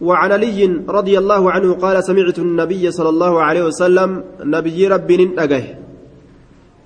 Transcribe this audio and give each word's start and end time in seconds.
وعن 0.00 0.32
علي 0.32 0.84
رضي 0.88 1.18
الله 1.18 1.50
عنه 1.52 1.74
قال 1.74 2.04
سمعت 2.04 2.38
النبي 2.38 2.90
صلى 2.90 3.08
الله 3.08 3.42
عليه 3.42 3.64
وسلم 3.64 4.24
نبي 4.40 4.88
ربي 4.88 5.16
ننأجه 5.16 5.64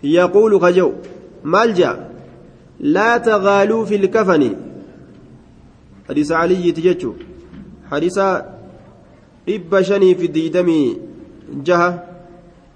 يقول 0.02 0.60
خجو 0.60 0.92
مالجأ 1.44 2.10
لا 2.80 3.16
تغالوا 3.18 3.84
في 3.84 3.96
الكفن. 3.96 4.56
حديث 6.08 6.32
علي 6.32 6.72
تججو. 6.72 7.12
حديث 7.90 8.18
إب 9.48 9.82
شني 9.82 10.14
في 10.14 10.26
الديدمي 10.26 10.98
جهة. 11.52 12.04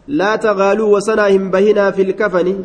لا 0.08 0.36
تغالوا 0.36 0.96
وسناهم 0.96 1.50
بهنا 1.50 1.90
في 1.90 2.02
الكفن. 2.02 2.64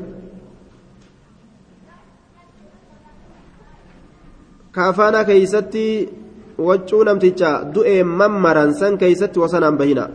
كافانا 4.76 5.24
كيستي 5.24 6.08
waccuu 6.68 7.04
namticha 7.08 7.50
du'een 7.76 8.08
mammaran 8.20 8.72
san 8.80 8.98
keeysatti 9.02 9.40
wasanaan 9.44 9.78
bahina. 9.82 10.06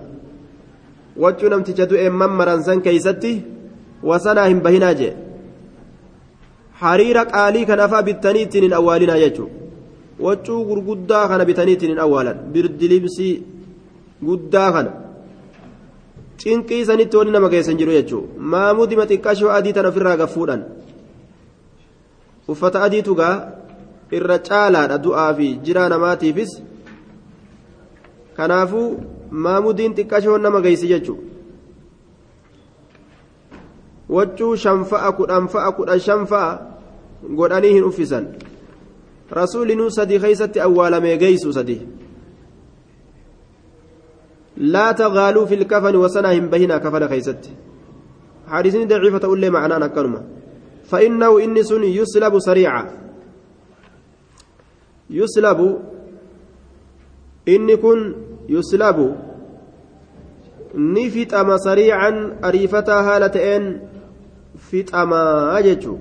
Waccuu 1.23 1.49
namticha 1.53 1.87
du'een 1.91 2.15
mammaran 2.21 2.63
san 2.67 2.81
keeysatti 2.87 3.33
wasanaa 4.11 4.49
hin 4.53 4.61
bahinaa 4.67 4.95
jee. 5.01 5.15
Hariira 6.83 7.25
qaalii 7.33 7.67
kan 7.71 7.81
afaa 7.87 8.03
bittanii 8.09 8.45
ittiin 8.47 8.65
hin 8.67 8.77
awwaalinaa 8.81 9.19
jechuu. 9.25 9.49
Waccuu 10.27 10.61
gurguddaa 10.69 11.25
kana 11.31 11.45
bitanii 11.51 11.75
ittiin 11.77 11.93
hin 11.95 12.05
awwaalan. 12.07 12.39
Birdilibsii 12.53 13.35
guddaa 14.29 14.71
kana. 14.77 14.91
Cinqii 16.41 16.85
sanitti 16.89 17.17
wani 17.17 17.31
nama 17.37 17.49
geessan 17.53 17.79
jiru 17.81 17.93
jechuu. 17.99 18.23
Maamudima 18.53 19.07
xiqqashoo 19.11 19.53
adii 19.59 19.73
tan 19.77 19.87
ofirraa 19.91 20.17
gaffuudhan 20.23 20.63
uffata 22.49 22.83
adiitu 22.87 23.15
gaa 23.21 23.37
irra 24.19 24.39
caalaadha 24.49 24.99
du'aa 25.07 25.35
fi 25.39 25.49
jiraa 25.67 25.89
namaatiifis 25.95 26.53
kanaafuu 28.37 28.89
maamudiin 29.47 29.97
xiqqashoon 29.97 30.43
nama 30.43 30.61
geessi 30.67 30.89
jechuudha 30.93 31.23
waccuu 34.09 34.57
shanfa'a 34.57 35.13
kudhan 35.19 35.49
fa'a 35.49 35.73
kudhan 35.73 36.01
shanfa'a 36.01 36.51
godhanii 37.41 37.75
hin 37.77 37.85
uffisan 37.91 38.27
rasuulinuu 39.41 39.91
sadii 39.91 40.21
keeysatti 40.25 40.65
awwaalamee 40.69 41.17
geeysu 41.27 41.53
sadii 41.53 41.83
لا 44.57 44.93
تغالوا 44.93 45.47
في 45.47 45.55
الكفن 45.55 45.97
وسنا 45.97 46.39
هم 46.39 46.47
بهنا 46.47 46.79
كفن 46.79 47.09
خيست 47.09 47.51
حديثني 48.47 48.85
ضعيفة 48.87 49.27
أولي 49.27 49.51
معنانا 49.51 49.87
كلمة 49.87 50.23
yuslabu. 55.11 55.81
Inni 57.47 57.77
kun 57.77 58.15
yuslabu. 58.49 59.15
Ni 60.75 61.11
fixama 61.11 61.59
sariican 61.59 62.39
ariifataa 62.43 63.03
haala 63.03 63.29
ta'een 63.29 63.67
fixamaa 64.71 65.63
jechu 65.63 65.99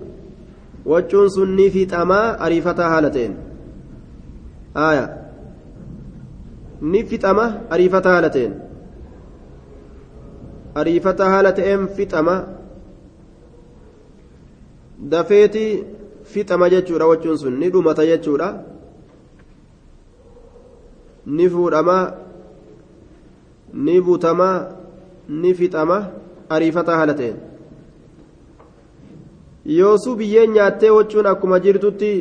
wachuun 0.85 1.29
sun 1.29 1.55
ni 1.55 1.69
fixamaa 1.71 2.37
ariifataa 2.39 2.89
haala 2.89 3.09
ta'een. 3.09 3.35
Aayaa 4.85 5.09
ni 6.81 7.03
fixama 7.03 7.45
ariifataa 7.69 8.13
haala 8.15 8.29
ta'een. 8.29 8.53
Ariifataa 10.75 11.29
haala 11.29 11.51
ta'een 11.59 11.87
fixama. 11.87 12.35
Dafeetii 15.15 15.83
fixama 16.23 16.69
jechuudha 16.69 17.05
wacuun 17.07 17.37
sun. 17.37 17.59
Ni 17.59 17.69
dhumata 17.69 18.05
jechuudha. 18.05 18.53
Ni 21.25 21.49
butamaa 24.01 24.67
ni 25.29 25.53
fixamaa 25.53 26.07
ariifataa 26.49 26.97
haala 26.97 27.13
ta'een 27.19 27.37
yoosuu 29.77 30.15
biyyeen 30.15 30.51
nyaattee 30.55 30.91
wachuun 30.97 31.27
akkuma 31.33 31.59
jirtutti 31.65 32.11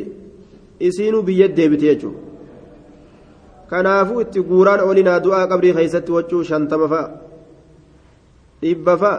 isiinuu 0.79 1.23
biyya 1.29 1.47
deebite 1.57 1.85
jechuudha 1.89 2.19
kanaafuu 3.69 4.21
itti 4.25 4.39
guuraan 4.49 4.81
olinaa 4.89 5.19
du'aa 5.25 5.47
qabrii 5.51 5.73
keessatti 5.77 6.11
wachuu 6.17 6.43
shantama 6.49 6.87
fa'a 6.93 7.07
dhibba 8.61 8.93
fa'a 9.03 9.17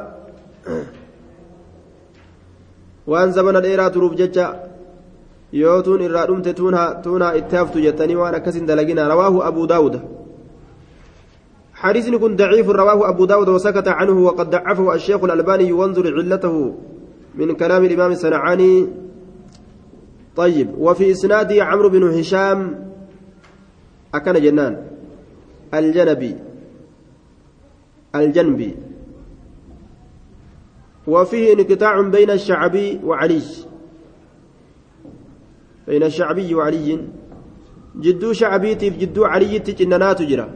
waan 3.12 3.32
zabana 3.36 3.60
dheeraa 3.66 3.90
turuuf 3.94 4.14
jecha 4.20 4.46
yoo 5.62 5.78
tuun 5.86 6.02
irraa 6.08 6.26
dhumte 6.26 6.52
tuunaa 6.58 7.32
itti 7.40 7.56
haftu 7.56 7.86
jettanii 7.86 8.20
waan 8.22 8.34
akkasin 8.40 8.66
dalagina 8.66 9.08
rawaahu 9.08 9.42
حديث 11.84 12.10
كن 12.10 12.36
ضعيف 12.36 12.68
رواه 12.68 13.08
أبو 13.08 13.24
داود 13.24 13.48
وسكت 13.48 13.88
عنه 13.88 14.16
وقد 14.24 14.50
ضعفه 14.50 14.94
الشيخ 14.94 15.24
الألباني 15.24 15.72
وانظر 15.72 16.14
علته 16.16 16.74
من 17.34 17.54
كلام 17.54 17.84
الإمام 17.84 18.12
الصنعاني 18.12 18.88
طيب 20.36 20.68
وفي 20.78 21.10
إسناده 21.10 21.64
عمرو 21.64 21.88
بن 21.88 22.02
هشام 22.18 22.90
أكن 24.14 24.32
جنان 24.32 24.74
الجنبي 25.74 26.34
الجنبي 28.14 28.76
وفيه 31.06 31.52
انقطاع 31.52 32.00
بين 32.00 32.30
الشعبي 32.30 33.00
وعلي 33.04 33.42
بين 35.86 36.02
الشعبي 36.02 36.54
وعلي 36.54 37.00
جدو 37.96 38.32
شعبيتي 38.32 38.90
في 38.90 38.98
جدو 38.98 39.24
علي 39.24 39.58
تجننات 39.58 40.22
جرا. 40.22 40.46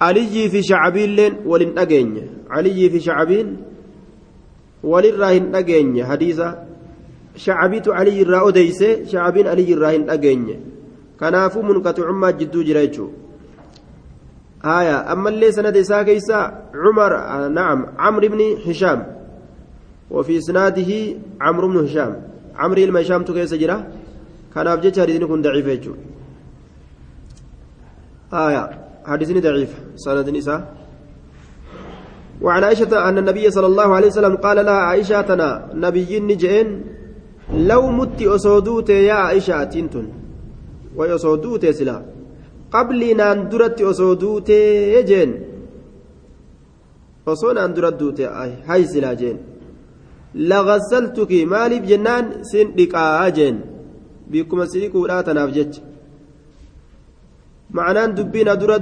علي 0.00 0.48
في 0.48 0.62
شعبي 0.62 1.06
لين 1.06 1.34
ولن 1.46 1.78
أجين 1.78 2.28
علي 2.50 2.90
في 2.90 3.00
شعبين 3.00 3.56
ولن 4.82 5.14
راهن 5.20 5.54
أجين 5.54 6.04
حديثا 6.04 6.48
شعبيت 7.36 7.88
علي 7.88 8.22
الراء 8.22 8.50
ديس 8.50 8.80
شعبين 9.10 9.46
علي 9.48 9.72
الراهن 9.74 10.10
أجين 10.10 10.60
كنافو 11.20 11.62
منقطع 11.62 12.10
ما 12.10 12.30
جدو 12.30 12.62
جرايتشو 12.62 13.08
آية 14.64 15.12
أما 15.12 15.28
اللي 15.28 15.52
سند 15.52 15.80
ساكيسا 15.80 16.40
عمر 16.74 17.12
آه 17.14 17.48
نعم 17.48 17.86
عمرو 17.98 18.28
بن 18.28 18.40
هشام 18.66 19.00
وفي 20.10 20.38
إسناده 20.38 20.90
عمرو 21.40 21.68
بن 21.68 21.76
هشام 21.84 22.12
عمرو 22.56 22.82
المشام 22.82 23.22
تكيس 23.24 23.54
جرا. 23.54 23.76
Kanaaf 24.54 24.78
jecha 24.84 25.00
hadiisni 25.02 25.26
kun 25.30 25.42
daciifa 25.42 25.70
jechuudha. 25.76 26.18
آية 28.32 28.64
حديثني 29.06 29.40
ضعيف 29.40 29.72
سند 29.96 30.28
نساء 30.28 30.60
وعن 32.42 32.64
عائشة 32.64 33.08
أن 33.08 33.18
النبي 33.18 33.50
صلى 33.50 33.66
الله 33.66 33.88
عليه 33.96 34.06
وسلم 34.06 34.36
قال 34.36 34.56
لها 34.66 34.80
عائشة 34.92 35.20
تنا 35.20 35.50
نبي 35.74 36.20
نجئن 36.20 36.68
لو 37.70 37.82
مت 37.90 38.22
أصودوت 38.22 38.90
يا 38.90 39.12
عائشة 39.14 39.64
تنتن 39.64 40.06
ويصودوت 40.96 41.66
سلا 41.66 42.02
قبل 42.72 43.00
أن 43.20 43.48
درت 43.48 43.80
أصودوت 43.82 44.50
يجن 44.96 45.32
osoo 47.28 47.52
naan 47.52 47.74
dura 47.76 47.90
duute 48.00 48.24
hay 48.68 48.82
silaa 48.92 49.14
jeen. 49.20 49.38
Lagasaltuki 50.50 51.44
maaliif 51.52 51.84
jennaan 51.90 52.24
sin 52.50 52.66
dhiqaa 52.76 53.28
jeen? 53.36 53.56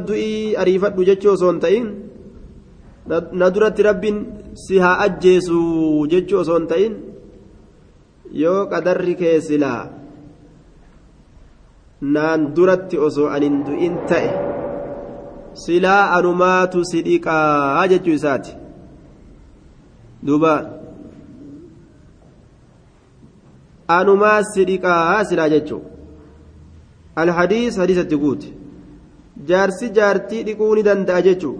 Du'ii 0.08 0.56
ariifadhu 0.62 1.04
jechuu 1.10 1.32
osoo 1.32 1.50
hin 1.52 1.60
ta'in 1.60 1.86
na 3.40 3.50
duratti 3.54 3.82
rabbiin 3.88 4.18
si 4.54 4.78
haa 4.84 4.96
ajjeesu 5.06 5.58
jechuu 6.12 6.40
osoo 6.40 6.58
hin 6.58 6.68
ta'in 6.72 6.94
yoo 8.42 8.60
qadarri 8.72 9.14
kee 9.22 9.40
silaa 9.48 9.82
naan 12.14 12.46
duratti 12.56 12.98
osoo 13.08 13.28
anin 13.36 13.56
du'in 13.66 13.96
ta'e 14.08 14.30
silaa 15.64 16.02
anumaatu 16.16 16.84
si 16.90 17.02
dhiqaa 17.06 17.88
jechuu 17.92 18.16
isaati 18.20 18.52
duuba 20.26 20.52
anumaa 23.88 24.40
sidhiqaa 24.54 25.24
sidhaa 25.30 25.48
jechuu 25.54 25.82
alhadiis 27.24 27.78
hadiisatti 27.82 28.16
guute 28.24 28.48
jaarsi 29.50 29.90
jaartii 29.98 30.44
dhiquu 30.48 30.74
ni 30.74 30.86
danda'a 30.88 31.22
jechuu 31.28 31.56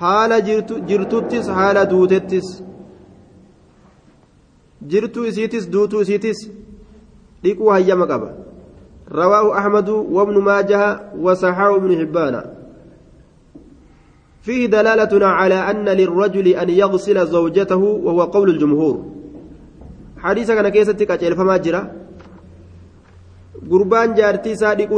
haala 0.00 0.40
jirtuttis 0.88 1.46
haala 1.48 1.90
duutettis. 1.90 2.62
Jirtuu 4.90 5.24
isiitis 5.30 5.72
duutuu 5.72 6.00
isiitis. 6.00 6.38
Dhiquu 7.42 7.70
hayyama 7.70 8.06
qaba. 8.06 8.28
Rawaahu 9.20 9.52
ahmadu 9.60 9.94
wabnu 10.16 10.40
maajaha 10.40 10.90
wasaxaahu 11.24 11.76
ibnu 11.76 11.98
hibbaana. 12.00 12.40
فيه 14.42 14.66
دلالة 14.66 15.26
على 15.26 15.58
أن 15.70 15.88
للرجل 15.88 16.46
أن 16.48 16.68
يغسل 16.70 17.26
زوجته 17.26 17.82
وهو 18.06 18.22
قول 18.22 18.48
الجمهور. 18.50 18.94
حديث 20.18 20.50
كان 20.50 20.68
كيستك 20.68 21.10
أجل 21.10 21.36
فما 21.36 21.56
جرى. 21.56 21.82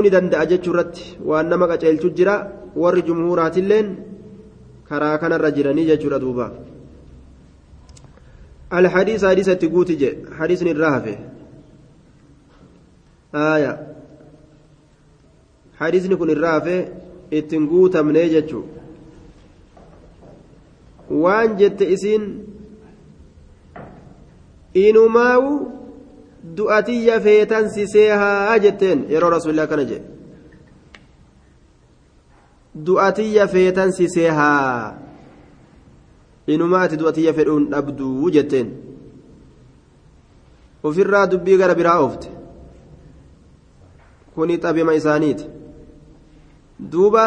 ni 0.02 0.10
danda'a 0.10 0.46
jechuu 0.46 0.72
irratti 0.72 1.18
waan 1.28 1.46
nama 1.50 1.66
qaceelchu 1.70 2.08
jira 2.18 2.34
warri 2.82 3.02
jumhuuraatilleen 3.02 3.86
karaa 4.88 5.18
kanarra 5.18 5.50
jiranii 5.56 5.88
jechuudha 5.90 6.18
duuba 6.24 6.46
الحديث 8.72 9.24
حديثة 9.24 9.52
تقوتي 9.52 9.94
جي. 9.94 10.10
حديث 10.38 10.62
الرهفة 10.62 11.18
آية. 13.34 13.72
حديث 15.80 16.10
نكون 16.10 16.30
الرهفة 16.30 16.88
اتنقوت 17.32 17.96
من 17.96 18.16
يجتشو 18.16 18.62
waan 21.12 21.56
jette 21.60 21.84
isiin 21.94 22.24
inumaawu 24.74 25.52
du'atiyya 26.56 27.20
feetansisee 27.20 28.10
haa 28.10 28.58
jetteen? 28.58 29.04
Yeroo 29.10 29.30
rasuulli 29.30 29.60
akkana 29.60 29.84
jedhe. 29.84 30.04
Du'atiyya 32.86 33.48
feetansisee 33.48 34.28
haa 34.30 34.98
inumaa 36.46 36.82
ati 36.82 36.96
du'atiyya 36.96 37.32
fedhuun 37.34 37.68
dhabduu? 37.70 38.30
jetteen. 38.30 38.70
Ofirraa 40.82 41.26
dubbii 41.26 41.58
gara 41.58 41.74
biraa 41.74 41.98
oofte. 42.00 42.28
Kuni 44.34 44.58
xabima 44.58 44.94
isaaniiti. 44.94 45.44
Duuba 46.92 47.24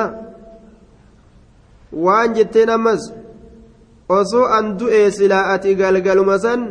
waan 1.94 2.34
jetteen 2.34 2.70
ammas. 2.70 3.14
Osoo 4.10 4.46
an 4.58 4.78
du'ee 4.80 5.12
silaa 5.18 5.46
ati 5.54 5.76
galgaluma 5.76 6.38
san 6.40 6.62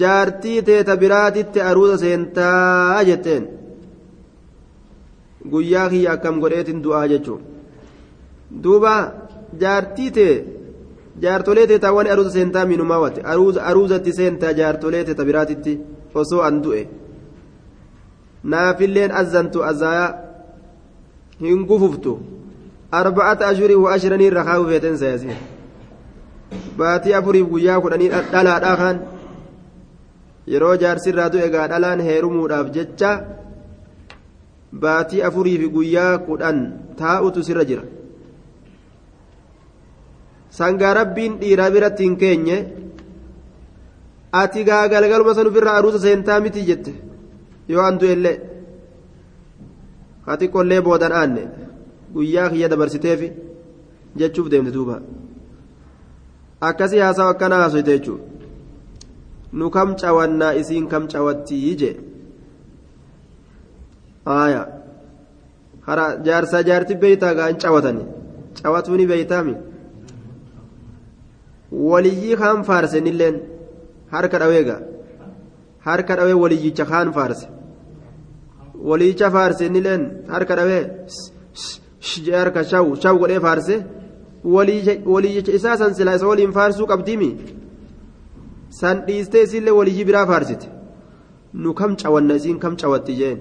jaartii 0.00 0.62
teeta 0.62 0.96
biraatitti 1.02 1.60
aruusa 1.68 1.96
seentaa 1.98 3.04
jetteen 3.08 3.44
guyyaa 5.50 5.88
kiyya 5.92 6.12
akkam 6.12 6.40
godheetin 6.42 6.82
du'aa 6.84 7.06
jechuun 7.12 7.42
duuba 8.62 8.92
jaartii 9.62 10.10
tee 10.16 10.34
jaartolee 11.22 11.66
teetaa 11.70 11.92
waan 11.96 12.10
aruusa 12.12 12.30
seentaa 12.36 12.66
minumaa 12.72 13.00
wate 13.04 13.20
aruusatti 13.70 14.12
seentaa 14.18 14.52
jaartolee 14.60 15.04
teeta 15.04 15.24
biraatitti 15.28 15.72
osoo 16.20 16.42
an 16.48 16.62
du'e 16.64 16.82
naafilleen 18.52 19.12
azantu 19.20 19.58
azaayaa 19.70 20.14
hin 21.40 21.66
gufuftu 21.70 22.12
arba'ata 23.00 23.48
ashurii 23.52 23.82
wa 23.84 23.92
ashiranii 23.94 24.28
irra 24.30 24.44
kaa'u 24.48 24.64
feeten 24.70 24.98
sayasii 25.02 25.36
baatii 26.78 27.14
afuriif 27.18 27.46
guyyaa 27.52 27.80
kudhanii 27.84 28.08
dhalaadhaa 28.32 28.76
kaan. 28.82 28.96
Yeroo 30.52 30.76
jaarsirraa 30.82 31.28
du'e 31.32 31.44
egaa 31.48 31.66
dhalaan 31.72 32.00
heerumuudhaaf 32.08 32.66
jecha 32.76 33.10
baatii 34.82 35.22
afurii 35.28 35.58
fi 35.62 35.68
guyyaa 35.76 36.12
kudhan 36.28 36.58
taa'utu 37.00 37.42
sirra 37.48 37.64
jira. 37.70 37.84
Sangaa 40.58 40.94
rabbiin 41.00 41.38
dhiiraa 41.40 41.70
biratti 41.74 42.02
hin 42.06 42.16
keenye 42.22 42.56
ati 44.42 44.64
gaa 44.68 44.84
galgaluma 44.92 45.34
san 45.34 45.46
ofirraa 45.50 45.76
aruusa 45.78 45.98
seentaa 46.04 46.40
miti 46.44 46.62
jette? 46.68 46.92
Yoo 47.68 47.82
an 47.88 47.98
du'ellee 48.00 48.36
ati 50.32 50.46
qollee 50.54 50.80
boodan 50.86 51.12
aanne 51.20 51.42
guyyaa 52.14 52.48
kiyya 52.52 52.68
dabarsiteefi 52.72 53.28
jechuuf 54.18 54.48
deemte 54.50 54.72
duuba 54.76 54.96
akkasii 56.60 56.98
haasawa 56.98 57.30
akkana 57.30 57.56
haasoyte 57.62 57.92
jechuudha 57.98 58.24
nu 59.52 59.70
kam 59.70 59.94
cawannaa 60.02 60.54
isiin 60.60 60.86
kam 60.88 61.08
cawattii 61.12 61.76
je 61.80 61.90
aya 64.34 64.62
hara 65.86 66.06
jaarsaa 66.26 66.62
jaarti 66.68 66.94
beeytaa 67.02 67.34
gaa 67.38 67.48
hin 67.50 67.58
cawatani 67.64 68.04
cawatuuni 68.62 69.06
beeytaami 69.12 69.54
waliyyii 71.90 72.36
kaan 72.42 72.64
faarsenilleen 72.68 73.36
harka 74.14 74.38
dhaweega 74.42 74.76
harka 75.88 76.16
dhawee 76.16 76.38
waliyyicha 76.44 76.84
kaan 76.92 77.12
faarse 77.18 77.46
waliyyicha 78.90 79.30
faarsenilleen 79.36 80.02
harka 80.34 80.56
dhawee 80.56 80.82
jee 82.24 82.36
harka 82.42 82.64
shaw 82.72 82.86
shaw 83.02 83.14
godhee 83.22 83.40
faarse 83.46 83.74
waliyyicha 84.54 85.52
isaa 85.58 85.76
san 85.82 85.94
silaa 85.94 86.16
isa 86.18 86.26
waliin 86.32 86.52
faarsuu 86.58 86.86
qabdiimi 86.92 87.28
san 88.80 89.02
dhiistee 89.06 89.42
isillee 89.48 89.74
waliyyi 89.78 90.04
biraa 90.08 90.26
faarsite 90.32 90.66
nu 91.54 91.74
kam 91.74 91.96
cawanna 92.02 92.34
isiin 92.40 92.58
kam 92.64 92.76
cawatti 92.76 93.16
jeen 93.20 93.38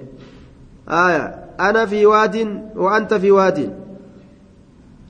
ana 1.67 1.87
fi 1.87 2.05
waadin 2.11 2.49
wa 2.83 2.95
anta 2.97 3.19
fi 3.19 3.31
waadin 3.37 3.71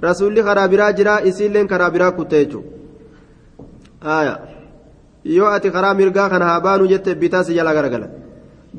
rasuulli 0.07 0.43
karaa 0.49 0.67
biraa 0.73 0.91
jira 0.99 1.21
isiilleen 1.31 1.67
karaa 1.73 1.89
biraa 1.95 2.11
kutte 2.17 2.35
jechuudha 2.45 4.39
yoo 5.35 5.49
ati 5.55 5.71
karaa 5.71 5.93
mirgaa 5.99 6.29
kana 6.29 6.45
haa 6.45 6.59
baanu 6.67 6.87
jette 6.87 7.15
bitaa 7.21 7.43
si 7.43 7.53
jalaa 7.57 7.73
garagalan 7.77 8.11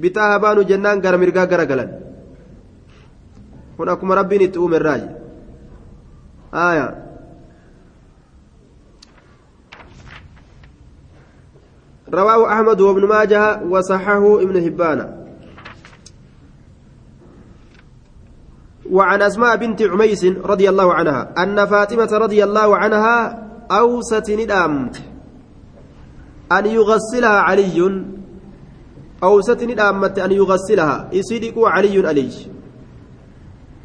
bitaa 0.03 0.29
haa 0.31 0.39
baanu 0.45 0.65
jennaan 0.71 1.01
gara 1.01 1.19
mirgaa 1.23 1.47
garagalan 1.53 1.91
kun 3.77 3.89
akkuma 3.95 4.15
rabbiin 4.21 4.43
itti 4.47 4.59
uume 4.59 4.77
irraayi 4.81 5.09
aya 6.67 6.87
رواه 12.15 12.53
أحمد 12.53 12.81
وابن 12.81 13.05
ماجه 13.09 13.63
وصححه 13.63 14.43
ابن 14.43 14.57
هبان. 14.67 15.27
وعن 18.91 19.23
أسماء 19.23 19.57
بنت 19.57 19.83
عميس 19.83 20.25
رضي 20.25 20.69
الله 20.69 20.95
عنها 20.95 21.35
أن 21.43 21.67
فاطمة 21.67 22.09
رضي 22.13 22.45
الله 22.45 22.77
عنها 22.77 23.49
أوست 23.71 24.31
ندامت 24.31 25.03
أن 26.53 26.67
يغسلها 26.67 27.39
علي. 27.41 28.05
أوست 29.23 29.63
ندامت 29.63 30.19
أن 30.19 30.33
يغسلها. 30.33 31.09
يصدق 31.13 31.59
علي 31.59 32.07
علي. 32.07 32.31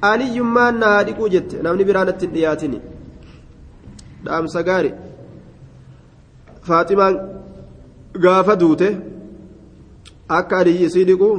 علي 0.03 0.39
ما 0.39 0.69
أنها 0.69 1.01
ديكو 1.01 1.27
جت 1.27 1.55
نمني 1.55 1.83
برانة 1.83 2.11
دياتني 2.11 2.81
دام 4.25 4.47
سقاري. 4.47 4.93
فاطمة 6.61 7.29
gaafa 8.13 8.55
duute 8.55 8.87
akka 10.29 10.57
aliyyi 10.57 10.85
isii 10.85 11.05
dhiqu 11.05 11.29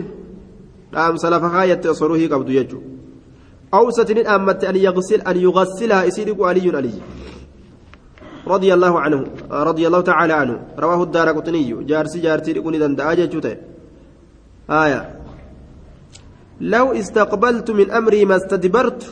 dhaamsa 0.92 1.30
lafa 1.30 1.50
kaayatte 1.50 1.88
osoo 1.88 2.08
ruhii 2.08 2.28
qabdu 2.28 2.52
jechuudha. 2.52 2.88
Awsati 3.73 4.14
ni 4.14 4.23
dhaammatte 4.23 4.64
an 4.68 5.37
yugassilaha 5.47 6.06
isii 6.06 6.25
dhiqu 6.25 6.47
aliyyun 6.47 6.75
aliyyi. 6.75 7.02
رضي 8.47 8.75
الله 8.75 9.00
عنه 9.00 9.25
رضي 9.50 9.87
الله 9.87 10.00
تعالى 10.00 10.32
عنه 10.32 10.56
رواه 10.78 11.02
الدار 11.02 11.28
قطني 11.32 11.85
جارسي 11.85 12.20
جارتي 12.20 12.52
لكوني 12.52 12.78
دندعا 12.78 13.14
جيتشوته 13.14 13.56
آية 14.70 15.00
لو 16.61 16.92
استقبلت 16.92 17.70
من 17.70 17.90
أمري 17.90 18.25
ما 18.25 18.37
استدبرت 18.37 19.02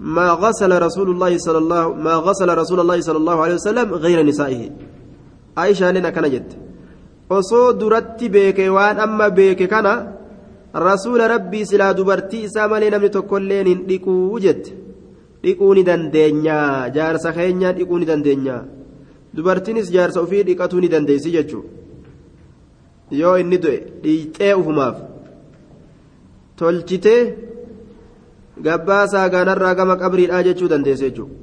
ما 0.00 0.30
غسل 0.30 0.82
رسول 0.82 1.10
الله 1.10 1.38
صلى 1.38 1.58
الله 1.58 1.94
ما 1.94 2.14
غسل 2.14 2.58
رسول 2.58 2.80
الله 2.80 3.00
صلى 3.00 3.16
الله 3.16 3.42
عليه 3.42 3.54
وسلم 3.54 3.94
غير 3.94 4.22
نسائه 4.22 4.70
aayishaaleen 5.60 6.06
akkana 6.10 6.28
jette. 6.34 6.56
Osoo 7.36 7.66
duratti 7.80 8.28
beeke 8.34 8.64
waan 8.76 8.98
amma 9.04 9.26
beeke 9.38 9.66
kana 9.72 9.92
rasuula 10.86 11.28
rabbii 11.34 11.64
silaa 11.70 11.94
dubartii 11.98 12.42
isaa 12.48 12.68
malee 12.72 12.90
namni 12.94 13.10
tokkolleen 13.16 13.66
hin 13.72 13.80
dhiquu 13.88 14.14
jette. 14.44 14.70
Dhiquu 15.42 15.74
ni 15.74 15.82
dandeenya. 15.88 16.56
Jaarsa 16.96 17.32
keenyaa 17.36 17.72
dhiquu 17.78 17.98
ni 17.98 18.06
dandeenya. 18.10 18.56
Dubartiinis 19.36 19.88
jaarsa 19.94 20.20
ofii 20.24 20.42
dhiqatuu 20.48 20.80
ni 20.80 20.88
dandeessi 20.94 21.30
jechuudha 21.36 21.68
yoo 23.20 23.36
inni 23.42 23.58
du'e 23.62 23.78
dhiixee 24.02 24.54
ufumaaf. 24.60 24.96
Tolchitee 26.58 27.22
gabbaa 28.66 29.04
saagaanarraa 29.12 29.74
gama 29.78 29.96
qabriidhaa 30.02 30.42
jechuu 30.48 30.68
dandeesse 30.72 31.04
jechuudha. 31.10 31.34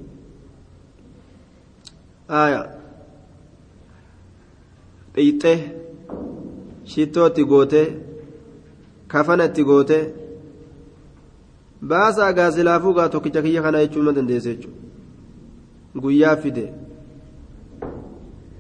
Dhiixee 5.18 5.60
shittootti 6.94 7.50
gootee 7.52 7.88
kafanatti 9.14 9.68
gootee 9.70 10.04
baasa 11.92 12.34
gaa 12.40 12.52
silaafuu 12.58 12.94
gaa 12.98 13.10
tokkicha 13.14 13.46
kiyya 13.46 13.62
kana 13.68 13.86
jechuu 13.86 14.04
ma 14.10 14.18
dandeesse 14.18 14.52
jechuudha 14.56 16.02
guyyaa 16.04 16.36
fide 16.44 16.68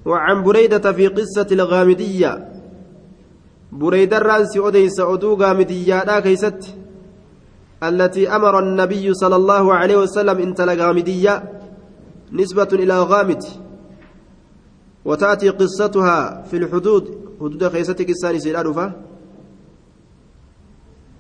وعن 0.08 0.44
بريدة 0.44 0.92
في 0.92 1.08
قصة 1.08 1.48
الغامدية 1.52 2.32
بريدة 3.72 4.18
الرانس 4.18 4.58
أديس 4.58 5.00
أدو 5.00 5.36
غامدية 5.36 6.04
لا 6.04 6.20
كيست 6.20 6.76
التي 7.84 8.36
أمر 8.36 8.60
النبي 8.60 9.14
صلى 9.14 9.36
الله 9.36 9.74
عليه 9.74 9.98
وسلم 9.98 10.38
انت 10.38 10.62
لغامدية 10.62 11.34
نسبة 12.32 12.70
إلى 12.74 13.00
غامد 13.00 13.44
وتأتي 15.08 15.50
قصتها 15.50 16.18
في 16.50 16.56
الحدود. 16.58 17.04
حدود 17.42 17.64
خيستك 17.74 18.10
الثاني 18.10 18.40
سيلانفة 18.40 18.86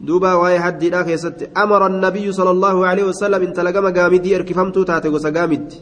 دوبا 0.01 0.33
واي 0.33 0.57
لا 0.93 1.01
كيست 1.07 1.39
أمر 1.57 1.81
النبي 1.91 2.25
صلى 2.31 2.51
الله 2.55 2.77
عليه 2.89 3.03
وسلم 3.03 3.41
إن 3.47 3.53
تلقى 3.53 3.91
قامدي 3.97 4.35
إركفمتو 4.35 4.83
تاتي 4.83 5.09
قصة 5.09 5.29
قامد. 5.37 5.73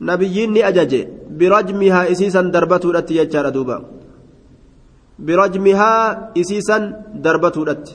نبيين 0.00 0.56
أجج 0.70 0.92
برجمها 1.38 2.00
إسيسا 2.12 2.42
دربته 2.54 2.88
لتي 2.92 3.14
يجار 3.16 3.48
دوبا. 3.48 3.78
برجمها 5.18 5.92
إسيسا 6.40 6.78
دربته 7.24 7.62
لتي 7.68 7.94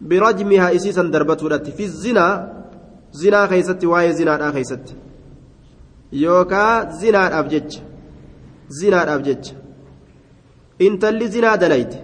برجمها 0.00 0.66
إسيسا 0.76 1.02
دربته 1.14 1.48
لتي 1.48 1.70
في 1.76 1.84
الزنا. 1.84 2.26
زنا 3.12 3.46
كيست 3.46 3.84
واي 3.84 4.12
زنا 4.12 4.50
كيست 4.50 4.86
يوكا 6.12 6.90
زنا 7.00 7.38
أبجج 7.38 7.70
zinaadhaaf 8.78 9.22
jecha. 9.28 9.54
Intalli 10.86 11.26
zinaa 11.34 11.56
dalayte 11.62 11.98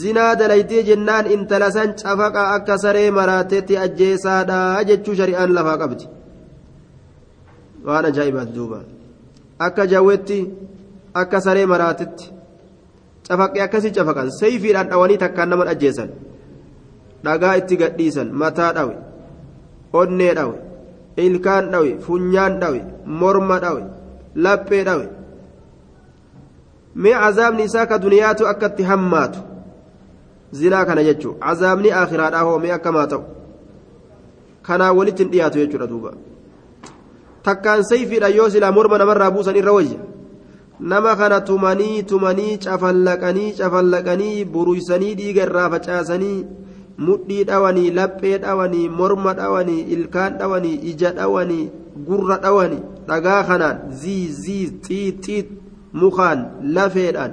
zinaa 0.00 0.34
dalaytee 0.40 0.82
jennaan 0.88 1.26
intala 1.34 1.70
san 1.76 1.90
cafaqaa 2.02 2.52
akka 2.56 2.74
saree 2.84 3.10
maraateetti 3.18 3.74
ajjeesaadhaa 3.84 4.84
jechuu 4.88 5.14
shari'aan 5.20 5.50
lafaa 5.56 5.78
qabdi. 5.82 6.04
Waan 7.86 8.04
ajaa'ibaati 8.10 8.52
duuba. 8.56 8.78
Akka 9.66 9.86
jawwetti 9.92 10.38
akka 11.20 11.38
saree 11.46 11.66
maraatetti 11.72 12.24
cafaqee 13.28 13.62
akkasii 13.66 13.92
cafaqan 13.98 14.30
seeyfiidhaan 14.40 14.88
dhawanii 14.90 15.18
takkaan 15.24 15.48
naman 15.50 15.68
ajjeesan. 15.74 16.10
Dhagaa 17.24 17.54
itti 17.60 17.76
gadhiisan 17.82 18.28
mataa 18.40 18.72
dhawe 18.76 18.94
onnee 20.00 20.32
dhawe 20.38 20.56
ilkaan 21.26 21.64
dhawe 21.72 21.90
funyaan 22.06 22.54
dhawe 22.62 22.80
morma 23.20 23.56
dhawe 23.64 23.82
laphee 24.44 24.84
dhawe. 24.88 25.06
Mee 27.02 27.16
cazaabni 27.22 27.64
isaa 27.70 27.86
ka 27.86 27.98
duniyaatu 28.04 28.48
akkatti 28.52 28.82
hammaatu 28.90 29.40
zinaa 30.60 30.84
kana 30.84 31.04
jechuun 31.08 31.40
cazaabni 31.46 31.92
akhiraadhaa 32.02 32.44
hoo 32.50 32.58
mee 32.64 32.72
akkamaa 32.76 33.06
ta'u 33.12 33.24
kanaa 34.68 34.92
walitti 35.00 35.22
hin 35.22 35.32
dhiyaatu 35.32 35.58
jechuudha 35.62 35.86
duuba 35.92 36.12
takkaan 37.48 37.84
sayfiidha 37.90 38.28
yoo 38.38 38.48
silaa 38.54 38.72
morma 38.78 38.98
namarraa 39.02 39.30
buusan 39.36 39.60
irra 39.62 39.72
wayya 39.78 39.98
nama 40.92 41.16
kana 41.20 41.40
tumanii 41.50 42.02
tumanii 42.12 42.56
cafallaqanii 42.64 43.52
cafallaqanii 43.60 44.44
buruysanii 44.56 45.14
dhiiga 45.20 45.42
irraa 45.48 45.70
facaasanii 45.76 46.46
mudhii 47.06 47.44
dhawanii 47.52 47.90
laphee 48.00 48.38
dhawanii 48.44 48.88
morma 49.00 49.34
dhawanii 49.40 49.80
ilkaan 49.96 50.38
dhawanii 50.42 50.74
ija 50.92 51.12
dhawanii 51.20 51.70
gurra 52.10 52.36
dhawanii 52.44 52.82
dhagaa 53.08 53.40
kanaan 53.50 53.80
zii 54.02 54.26
zii 54.42 54.66
xiit 54.88 55.24
xiit 55.26 55.67
mukaan 56.02 56.40
lafeedhaan 56.76 57.32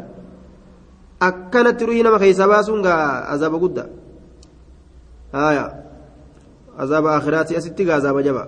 akkanatti 1.30 1.86
ruhii 1.88 2.04
nama 2.04 2.20
keessa 2.24 2.48
baasuun 2.52 2.82
gaa 2.88 3.26
azaaba 3.34 3.58
guddaa. 3.64 3.88
Haya 5.38 5.66
azaaba 6.84 7.16
akhiraati 7.18 7.58
asitti 7.60 7.88
gaa 7.88 7.98
azaaba 8.02 8.24
jabaa 8.28 8.48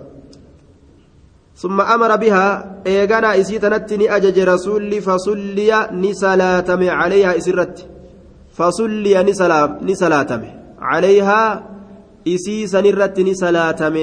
ثم 1.57 1.81
أمر 1.81 2.15
بها 2.15 2.75
إيغانا 2.87 3.39
إسيتنت 3.41 3.93
ني 3.93 4.15
أجج 4.15 4.39
رسول 4.39 5.01
فصلي 5.01 5.89
نسلاتم 5.91 6.89
عليها 6.89 7.37
إسرت 7.37 7.75
فصلي 8.57 9.23
نسلاتم 9.89 10.41
عليها 10.79 11.63
إسي 12.27 12.67
سنرت 12.67 13.19
نسلاتم 13.19 13.95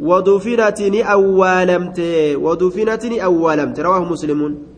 ودفنت 0.00 0.80
ني 0.94 1.12
أولمت 1.12 1.98
ودفنت 2.44 3.02
ني 3.06 3.24
أولمت 3.24 3.80
رواه 3.80 4.04
مسلمون 4.04 4.71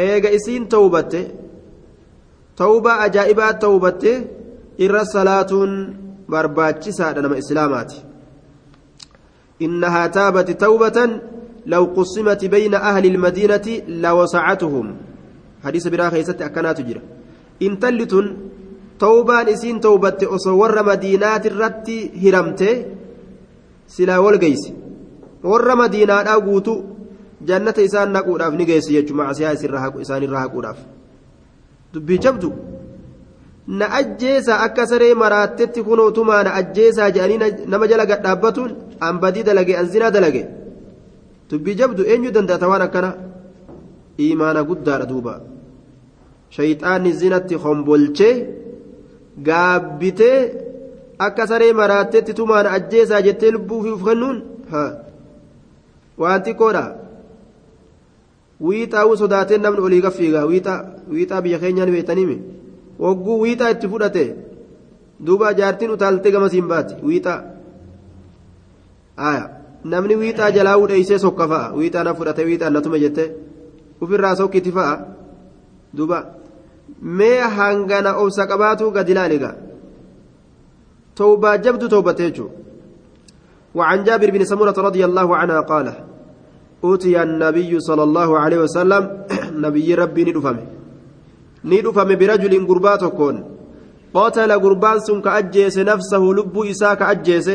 إيغا 0.00 0.34
إسين 0.36 0.68
توبت 0.68 1.12
توبة 2.56 3.04
أجائبات 3.04 3.62
توبت 3.62 4.04
إر 4.80 5.04
صلاة 5.04 5.52
برباتشسا 6.28 7.12
نما 7.12 7.38
إسلاماتي 7.38 8.00
إنها 9.62 10.06
تابت 10.06 10.50
توبة 10.60 10.98
لو 11.66 11.84
قسمت 11.96 12.44
بين 12.44 12.74
أهل 12.74 13.04
المدينة 13.06 13.66
لوسعتهم 13.88 14.96
حديث 15.64 15.88
برا 15.88 16.10
خيست 16.10 16.42
أكنات 16.42 16.80
جرا 16.80 17.02
إن 17.62 17.78
تلتن 17.78 18.36
توبان 18.98 19.48
إسين 19.48 19.80
توبت 19.80 20.24
أصور 20.24 20.82
مدينات 20.82 21.46
الرت 21.46 21.88
هرمت 22.22 22.62
سلا 23.88 24.18
والقيس 24.18 24.62
ور 25.44 25.68
مدينة 25.76 26.12
أقوتو 26.12 26.93
نقوداف 27.48 28.52
نقيس 28.54 28.90
يجو 28.90 29.14
مع 29.14 29.32
سياسي 29.32 29.66
الرهاق 29.66 30.00
إسان 30.00 30.22
الرهاق 30.22 30.54
وداف 30.56 30.78
دبي 31.94 32.16
جبدو 32.16 32.52
na 33.66 33.86
ajjeesa 33.98 34.60
akka 34.60 34.86
saree 34.86 35.14
maraattetti 35.14 35.82
kunootumaa 35.82 36.42
na 36.46 36.54
ajjeesaa 36.60 37.10
jedhanii 37.10 37.66
nama 37.72 37.86
jala 37.90 38.04
gadhaabbatuun 38.10 38.72
an 39.06 39.18
badii 39.22 39.42
dalage 39.48 39.76
an 39.80 39.86
zinaa 39.92 40.10
dalage 40.16 40.42
dubbii 41.50 41.74
jabdu 41.80 42.02
eenyu 42.12 42.30
danda'ata 42.36 42.68
waan 42.72 42.84
akkana 42.86 43.10
imaana 44.26 44.66
guddaadha 44.70 45.06
duuba 45.12 45.34
shayxaanni 46.56 47.12
zinatti 47.20 47.54
hombolchee 47.64 48.34
gaabbitee 49.48 50.38
akka 51.26 51.48
saree 51.50 51.72
maraattetti 51.80 52.36
tumaa 52.40 52.62
na 52.66 52.74
ajjeesaa 52.78 53.22
jettee 53.26 53.54
lubbuu 53.56 53.80
fi 53.84 53.90
uf 53.96 54.04
kennuun 54.08 54.38
waan 56.22 56.44
xiqqoodha 56.46 56.84
wiixaa'uu 58.60 59.16
sodaateen 59.16 59.62
namni 59.62 59.80
olii 59.80 60.00
gaffiigaa 60.06 60.44
wiixaa 60.46 61.40
biyya 61.42 61.58
keenyaan 61.58 61.90
beektaniimi. 61.90 62.36
wagguu 62.98 63.40
wiixaa 63.40 63.70
itti 63.74 63.88
fudhate 63.88 64.24
duuba 65.26 65.54
jaartiin 65.58 65.90
utaaltee 65.96 66.32
gamasiin 66.32 66.68
baati 66.68 66.94
wiixaa 67.08 67.40
namni 69.84 70.16
wiixaa 70.22 70.50
jalaa 70.56 70.76
udheeysee 70.84 71.18
sokka 71.18 71.48
fa'a 71.48 71.72
wiixaa 71.80 72.04
na 72.04 72.14
fudhate 72.14 72.44
wiixaa 72.50 72.70
na 72.70 72.80
tume 72.80 73.00
jette 73.04 73.24
ufirraa 74.00 74.36
sokkiti 74.36 74.72
fa'a 74.78 74.94
duuba 75.96 76.18
mee 77.18 77.38
hangana 77.58 78.16
obsa 78.22 78.46
qabaatu 78.46 78.90
gad 78.90 79.08
ilaaliga 79.08 79.54
توبة 81.16 81.56
جبد 81.56 81.88
توبتيجو 81.88 82.48
وعن 83.74 84.04
جابر 84.04 84.30
بن 84.30 84.44
سمرة 84.44 84.74
رضي 84.78 85.04
الله 85.04 85.36
عنها 85.36 85.60
قال 85.60 85.92
أوتي 86.84 87.22
النبي 87.22 87.80
صلى 87.80 88.02
الله 88.02 88.38
عليه 88.38 88.58
وسلم 88.58 89.02
نبي 89.64 89.94
ربي 89.94 90.24
ندفمه 90.24 90.74
ni 91.64 91.82
dhufame 91.82 92.16
birajulin 92.16 92.66
gurbaa 92.66 92.98
tokkoon 92.98 93.36
qotala 94.14 94.58
gurbaan 94.64 95.00
sun 95.06 95.22
ka 95.22 95.30
ajjeese 95.40 95.84
nafsahu 95.90 96.34
lubbuu 96.38 96.64
isaa 96.72 96.96
ka 96.96 97.08
ajjeese 97.12 97.54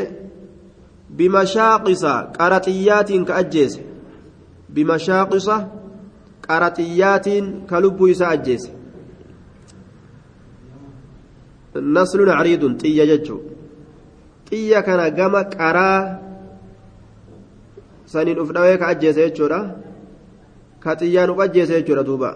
bimashaaqisa 1.18 2.14
qaraxiyyaatiin 2.38 3.24
ka 3.30 3.34
ajjeese 3.42 3.82
bimashaaqisa 4.74 5.56
qaraxiyyaatiin 6.48 7.46
ka 7.70 7.82
lubbuu 7.84 8.10
isaa 8.16 8.32
ajjeese 8.38 8.72
naslun 11.98 12.30
cariidun 12.38 12.74
saniin 18.12 18.40
uf 18.44 18.50
dhawee 18.56 18.78
ka 18.82 18.88
ajjeese 18.94 19.22
jechuudha 19.28 19.60
ka 20.84 20.92
xiyyaan 21.00 21.30
uf 21.34 21.40
ajjeese 21.46 21.74
jechuudha 21.80 22.04
duuba 22.10 22.30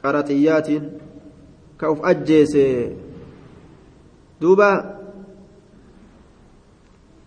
qaraxiyyaatiin 0.00 0.84
ka 1.80 1.90
uf 1.92 2.00
ajjeese 2.10 2.66
duuba 4.40 4.70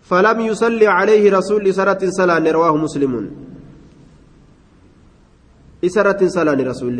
فلم 0.09 0.39
يصلي 0.41 0.88
عليه 0.88 1.38
رسول 1.38 1.73
سرة 1.73 2.01
سلان 2.09 2.47
رواه 2.47 2.73
مسلم 2.77 3.13
إسرة 5.85 6.27
سلان 6.27 6.59
رسول 6.67 6.97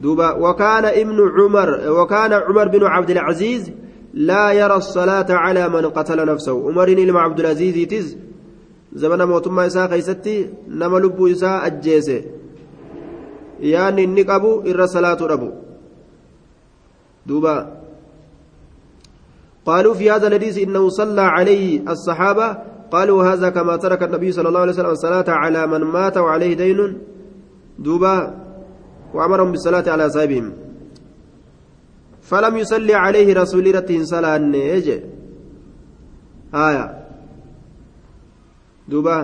دوبا 0.00 0.30
وكان 0.32 0.84
ابن 0.84 1.18
عمر 1.36 1.90
وكان 1.90 2.32
عمر 2.32 2.68
بن 2.68 2.84
عبد 2.84 3.10
العزيز 3.10 3.72
لا 4.14 4.52
يرى 4.52 4.76
الصلاة 4.76 5.26
على 5.30 5.68
من 5.68 5.86
قتل 5.86 6.26
نفسه. 6.26 6.68
عمر 6.68 6.94
بن 6.94 7.16
عبد 7.16 7.40
العزيز 7.40 7.88
تز 7.88 8.16
زمن 8.92 9.22
موتما 9.22 9.66
إساء 9.66 9.88
خيستي 9.90 10.50
نما 10.68 11.10
إساء 11.32 11.66
أجيسه 11.66 12.22
yaanni 13.60 14.02
inni 14.08 14.24
qabu 14.24 14.62
irra 14.64 14.88
salaatu 14.88 15.28
dhabu 15.28 15.52
duuba 17.26 17.76
قالوا 19.66 19.94
في 19.94 20.10
هذا 20.10 20.26
الحديث 20.26 20.58
إنه 20.58 20.88
صلى 20.88 21.20
عليه 21.20 21.84
الصحابة 21.84 22.48
قالوا 22.90 23.24
هذا 23.24 23.48
كما 23.52 23.76
ترك 23.76 24.02
النبي 24.02 24.32
صلى 24.32 24.48
الله 24.48 24.60
عليه 24.60 24.72
وسلم 24.72 24.90
الصلاة 24.90 25.28
على 25.28 25.66
من 25.66 25.84
مات 25.84 26.16
وعليه 26.16 26.54
دين. 26.56 26.98
دوبا. 27.78 28.16
وأمرهم 29.14 29.50
بالصلاة 29.52 29.84
على 29.86 30.10
صاحبهم 30.10 30.52
فلم 32.30 32.56
يصلي 32.56 32.94
عليه 32.94 33.28
رسول 33.34 33.66
صلاة 34.06 34.38
نيجي 34.38 34.98
آية. 36.54 36.86
دوبا. 38.88 39.16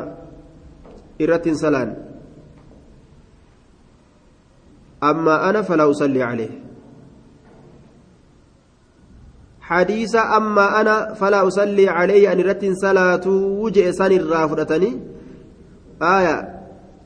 إرة 1.22 1.46
صلاة. 1.52 1.90
أما 5.02 5.50
أنا 5.50 5.62
فلا 5.62 5.90
أصلي 5.90 6.22
عليه. 6.22 6.52
حديث 9.60 10.14
أما 10.16 10.80
أنا 10.80 11.14
فلا 11.14 11.46
أصلي 11.46 11.88
عليه 11.88 12.32
أن 12.32 12.40
رت 12.40 12.64
صلاة 12.84 13.26
وجه 13.62 13.90
سن 13.90 14.12
الرافضتني. 14.12 14.90
آية. 16.02 16.56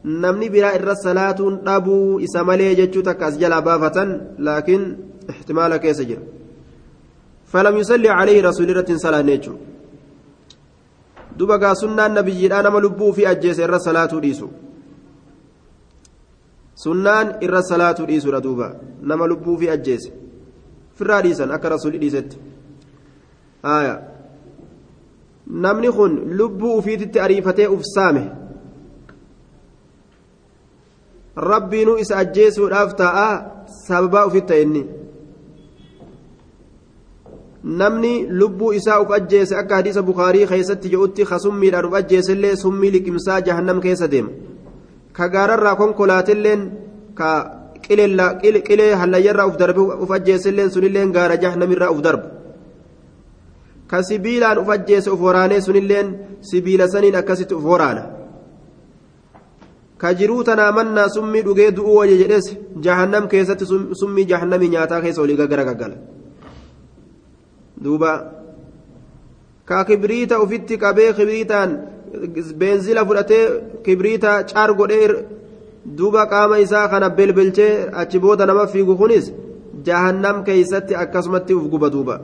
namni 0.05 0.49
biraa 0.49 0.73
irra 0.79 0.97
salaatuun 0.97 1.61
dhabuu 1.65 2.21
isa 2.25 2.41
malee 2.45 2.73
jechuu 2.75 3.03
takka 3.05 3.29
laakiin 4.39 5.10
ixtimaala 5.39 5.79
keessa 5.79 6.05
jira 6.05 6.23
falam 7.53 7.77
yusalli 7.77 8.09
calayhi 8.09 8.43
rasuuli 8.49 8.73
irratti 8.73 8.93
hin 8.93 9.03
salaanne 9.07 9.33
jechuu 9.37 9.59
duba 11.39 11.59
gaa 11.59 11.75
sunnaan 11.75 12.15
nabiyyiidhaa 12.15 12.63
nama 12.63 12.81
lubbuu 12.87 13.13
fi 13.13 13.27
ajjeese 13.33 13.63
irra 13.65 13.79
salaatuu 13.79 14.21
dhiisu 14.27 14.51
sunnaan 16.85 17.35
irra 17.41 17.63
salaatuu 17.63 18.07
dhiisudha 18.11 18.43
duuba 18.47 18.69
nama 19.13 19.27
lubbuu 19.33 19.57
fi 19.59 19.71
ajjeese 19.77 20.13
firraa 20.99 21.23
dhiisan 21.23 21.51
akka 21.57 21.69
rasuuli 21.75 21.99
dhiisetti 22.05 22.39
aya 23.63 23.95
namni 25.67 25.93
kun 25.99 26.37
lubbuu 26.39 26.77
ufiititti 26.79 27.21
ariifatee 27.21 27.69
uf 27.77 27.83
saame 27.95 28.25
rabbiinuu 31.51 31.97
isa 32.05 32.19
ajjeesuudhaaf 32.23 32.95
taa'a 33.03 33.29
sababaa 33.87 34.27
ufitti 34.31 34.49
ta'e 34.53 35.00
namni 37.65 38.27
lubbuu 38.29 38.73
isaa 38.73 39.01
uf 39.01 39.11
ajjeese 39.11 39.57
akka 39.57 39.77
hadiisa 39.77 40.03
bukaarii 40.03 40.47
keessatti 40.47 40.89
jedhutti 40.89 41.25
ka 41.25 41.39
summiidhaan 41.39 41.87
uf 41.87 41.95
ajjeesellee 41.95 42.57
summii 42.57 42.91
liqimsaa 42.91 43.41
jahannam 43.41 43.81
keessa 43.81 44.09
deema. 44.09 44.31
Ka 45.13 45.29
gaararraa 45.29 45.77
konkolaatilleen 45.77 46.71
ka 47.15 47.31
qilee 47.87 48.95
hallayyarraa 48.95 49.47
uf 49.47 49.59
darbe 49.59 49.81
uf 49.81 50.11
ajjeeselleen 50.11 50.71
sunilleen 50.71 51.13
gaara 51.13 51.37
jahannamirraa 51.37 51.91
uf 51.91 52.01
darbu. 52.03 52.29
Ka 53.87 54.03
sibiilaan 54.03 54.59
uf 54.59 54.69
ajjeese 54.69 55.11
uf 55.11 55.21
waraanee 55.21 55.61
sunilleen 55.61 56.19
sibiila 56.41 56.89
saniin 56.89 57.17
akkasitti 57.17 57.55
uf 57.55 57.65
waraana. 57.65 58.03
Ka 59.99 60.15
jiruu 60.15 60.45
tanaa 60.45 60.73
mannaa 60.73 61.09
summii 61.09 61.43
dhugee 61.43 61.71
du'uu 61.77 61.97
wayya 61.99 62.17
jedhes 62.23 62.57
jahannam 62.81 63.29
keessatti 63.29 63.67
summii 64.01 64.25
jahannamii 64.25 64.69
nyaataa 64.69 65.01
keessa 65.01 65.23
olii 65.23 65.37
gara 65.37 65.65
gaggala 65.65 65.97
duuba 67.85 68.11
ka 69.69 69.85
kibriita 69.85 70.41
ufitti 70.45 70.81
qabee 70.83 71.13
kibriitaan 71.19 71.71
beenzila 72.61 73.07
fudhatee 73.09 73.45
kibriita 73.85 74.31
caar 74.51 74.71
godhee 74.81 75.07
duuba 75.99 76.27
qaama 76.33 76.59
isaa 76.67 76.89
kana 76.89 77.09
belbelchee 77.19 77.73
achi 78.01 78.19
booda 78.19 78.47
nama 78.47 78.67
fiigu 78.73 78.97
kunis 79.01 79.33
jahannam 79.87 80.45
keeysatti 80.45 80.99
akkasumatti 81.03 81.55
uf 81.55 81.65
guba 81.73 81.91
duuba. 81.91 82.17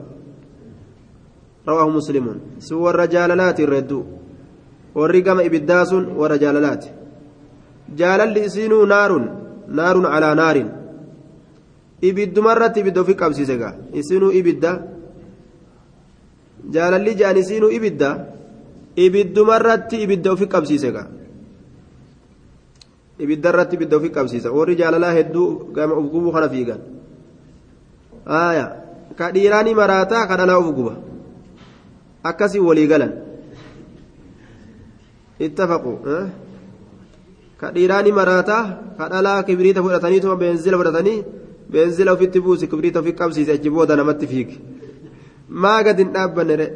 Jaalalaati 1.67 1.97
مسلم 1.97 2.27
سوى 2.59 2.91
الرجالات 2.91 3.61
الردو 3.61 4.03
والرقم 4.95 5.41
إبداس 5.41 5.93
والرجالات 5.93 6.85
جالل 7.99 8.39
إسين 8.39 8.89
نار 8.89 9.13
نار 9.69 10.07
على 10.07 10.35
نار 10.35 10.57
إبد 12.05 12.39
مرة 12.39 12.75
إبد 12.77 13.03
في 13.03 13.13
قبسي 13.13 13.45
سقا 13.45 13.71
إسين 13.99 14.31
ibidda 14.31 14.96
jaalalli 16.75 17.13
je'an 17.19 17.37
isiinuu 17.43 17.71
ibidda 17.79 18.11
ibiddumarratti 18.97 19.97
ibidda 20.05 20.33
ofi 20.33 20.47
qabsiise 20.55 20.91
gaa 20.97 21.09
ibiddarratti 23.25 23.75
ibidda 23.77 23.97
ofi 23.97 24.11
qabsiisa 24.17 24.53
warri 24.57 24.77
jaalalaa 24.81 25.13
hedduu 25.19 25.49
gama 25.77 25.95
uf 26.01 26.07
gubuu 26.13 26.33
kana 26.37 26.49
fiigan 26.55 26.81
aya 28.27 28.67
ka 29.19 29.31
dhiiraani 29.35 29.73
maraataa 29.81 30.27
ka 30.29 30.35
dhalaa 30.41 30.59
uf 30.63 30.71
guba 30.79 30.95
akkasii 32.31 32.63
walii 32.69 32.87
galan 32.93 33.13
ittafaqu 35.47 35.93
ka 37.61 37.67
dhiiraani 37.75 38.13
maraataa 38.21 38.63
ka 38.99 39.05
dhalaa 39.13 39.43
kibriita 39.49 39.83
fudhataniituma 39.87 40.37
beenzila 40.43 40.77
fudhatanii 40.81 41.19
beenzila 41.73 42.13
ofitti 42.17 42.41
buusi 42.41 42.69
kibriita 42.71 43.01
ofi 43.01 43.13
qabsiise 43.21 43.53
achi 43.57 43.71
booda 43.71 43.97
namatti 43.97 44.27
fiigi 44.33 44.57
maa 45.49 45.83
gad 45.83 45.99
hin 45.99 46.13
dhaabbanne 46.13 46.57
re 46.57 46.67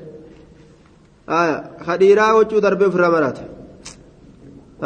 ka 1.84 1.96
dhiiraa 2.02 2.32
huccuu 2.36 2.60
darbee 2.60 2.88
ofirraa 2.90 3.10
maraata 3.16 3.42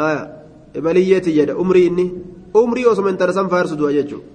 aya 0.07 0.81
baliyyeeti 0.87 1.35
jedha 1.37 1.57
umrii 1.63 1.85
inni 1.91 2.05
umrii 2.53 2.85
osoma 2.93 3.09
intarsan 3.09 3.49
faarsu 3.49 3.75
du'a 3.81 3.93
jechuudha 3.97 4.27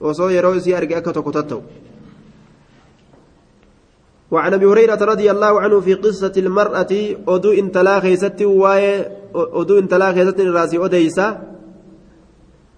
osoo 0.00 0.30
yeroo 0.36 0.54
isii 0.54 0.74
arge 0.74 0.96
akka 0.96 1.12
tokko 1.12 1.32
tatta'u 1.38 1.62
وعن 4.30 4.54
ابي 4.54 4.66
هريره 4.66 4.94
رضي 4.94 5.30
الله 5.30 5.60
عنه 5.60 5.80
في 5.80 5.94
قصه 5.94 6.32
المراه 6.36 6.92
ادو 7.28 7.50
انتلا 7.50 8.00
خيستي 8.00 8.46
واي 8.46 9.10
ادو 9.34 9.78
انتلا 9.78 10.12
خيستي 10.12 10.42
راسي 10.42 10.78
اوديسا 10.78 11.26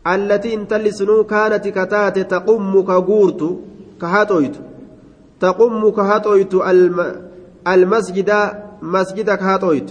التي 0.06 0.54
انتل 0.54 0.94
سنو 0.94 1.24
كانت 1.24 1.68
كتات 1.68 2.18
تقم 2.18 2.82
كغورت 2.82 3.42
كهاتويت 4.00 4.56
تقم 5.42 5.90
كهاتويت 5.90 6.54
الم 6.54 6.98
المسجد 7.68 8.30
مسجد 8.82 9.30
كهاتويت 9.30 9.90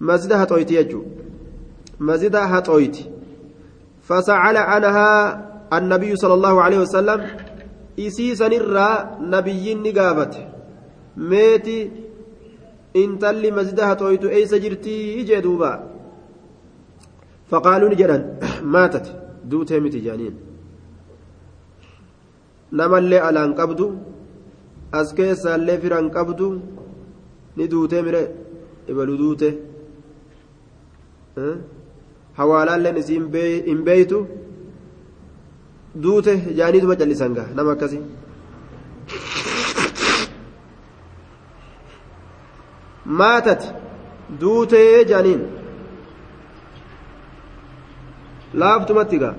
مسجد 0.00 0.32
هاتويت 0.32 0.70
يجو 0.70 1.02
مسجد 2.00 2.36
هاتويت 2.36 2.96
فسأل 4.08 4.56
عنها 4.56 5.08
النبي 5.78 6.16
صلى 6.16 6.34
الله 6.34 6.62
عليه 6.62 6.78
وسلم 6.78 7.20
sanirraa 8.40 9.20
nabiyyiin 9.32 9.82
ni 9.84 9.92
gaafate 9.92 10.40
meeti 11.16 11.90
intalli 13.02 13.50
masjida 13.58 13.86
haxooytu 13.90 14.30
eeysa 14.36 14.58
jirtii 14.64 15.24
jee 15.28 15.42
duuba 15.46 15.70
faqaaluu 17.50 17.88
ni 17.92 17.96
jedhan 18.02 18.24
maatate 18.76 19.10
duutee 19.50 19.80
namallee 22.80 23.20
alaan 23.28 23.52
qabdu 23.60 23.86
as 25.00 25.08
keessaallee 25.18 25.78
firan 25.82 26.06
qabdu 26.16 26.46
ni 27.56 27.64
duutee 27.72 28.02
mire 28.06 28.22
ibalu 28.92 29.14
duute 29.22 29.48
hawaalaalleen 32.38 32.96
isii 33.02 33.18
hin 33.68 33.80
beeytu 33.88 34.18
duute 36.04 36.34
jaaniituma 36.58 36.96
jallisan 37.02 37.32
gaa 37.38 37.48
nama 37.56 37.70
akkasi 37.76 37.98
maatati 43.20 43.68
duutee 44.40 45.04
jaaniin 45.12 45.42
laaftumatti 48.62 49.18
gaa 49.24 49.34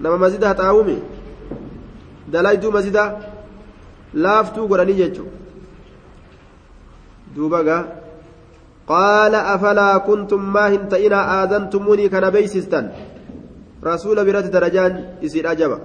nama 0.00 0.16
masjida 0.18 0.48
haxaawumi 0.48 0.98
dalayduu 2.32 2.72
masjida 2.72 3.04
laaftuu 4.14 4.68
godhanii 4.68 4.98
jechu 5.02 5.24
duuba 7.34 7.62
gaa 7.68 7.82
qaala 8.92 9.46
afalaa 9.54 10.00
kuntum 10.08 10.42
maa 10.56 10.68
hin 10.74 10.88
ta'inaa 10.94 11.24
aazantumunii 11.36 12.08
kana 12.14 12.30
beeysistan 12.36 12.90
rasuula 13.82 14.24
biratti 14.24 14.52
darajaan 14.56 14.94
isiin 15.26 15.46
ajaba 15.46 15.78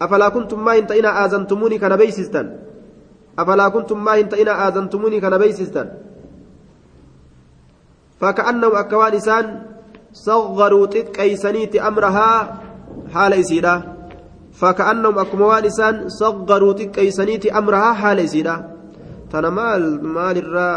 afalaa 0.00 0.30
kuntum 0.36 0.60
maa 0.68 0.76
hin 0.78 0.86
ta'ina 0.92 1.10
aazantumuni 1.22 1.78
kana 1.78 1.98
beeysistan 2.02 2.52
afalaa 3.36 3.70
kuntum 3.74 3.98
maa 4.06 4.14
hin 4.20 4.28
ta'ina 4.28 4.52
aazantumuni 4.66 5.20
kana 5.20 5.38
beeysistan 5.38 5.90
فكأنهم 8.20 8.76
أكوان 8.76 9.14
إسان 9.14 9.69
صغروا 10.12 10.86
تتكيسنيت 10.86 11.76
أمرها 11.76 12.60
حال 13.14 13.32
إسيدا 13.34 13.82
فكأنهم 14.52 15.18
أكوان 15.18 15.64
إسان 15.64 16.08
صغروا 16.08 16.72
تتكيسنيت 16.72 17.46
أمرها 17.46 17.92
حال 17.92 18.18
إسيدا 18.20 18.56
تنا 19.32 19.50
مال 19.50 20.04
مال 20.04 20.36
الرا 20.38 20.70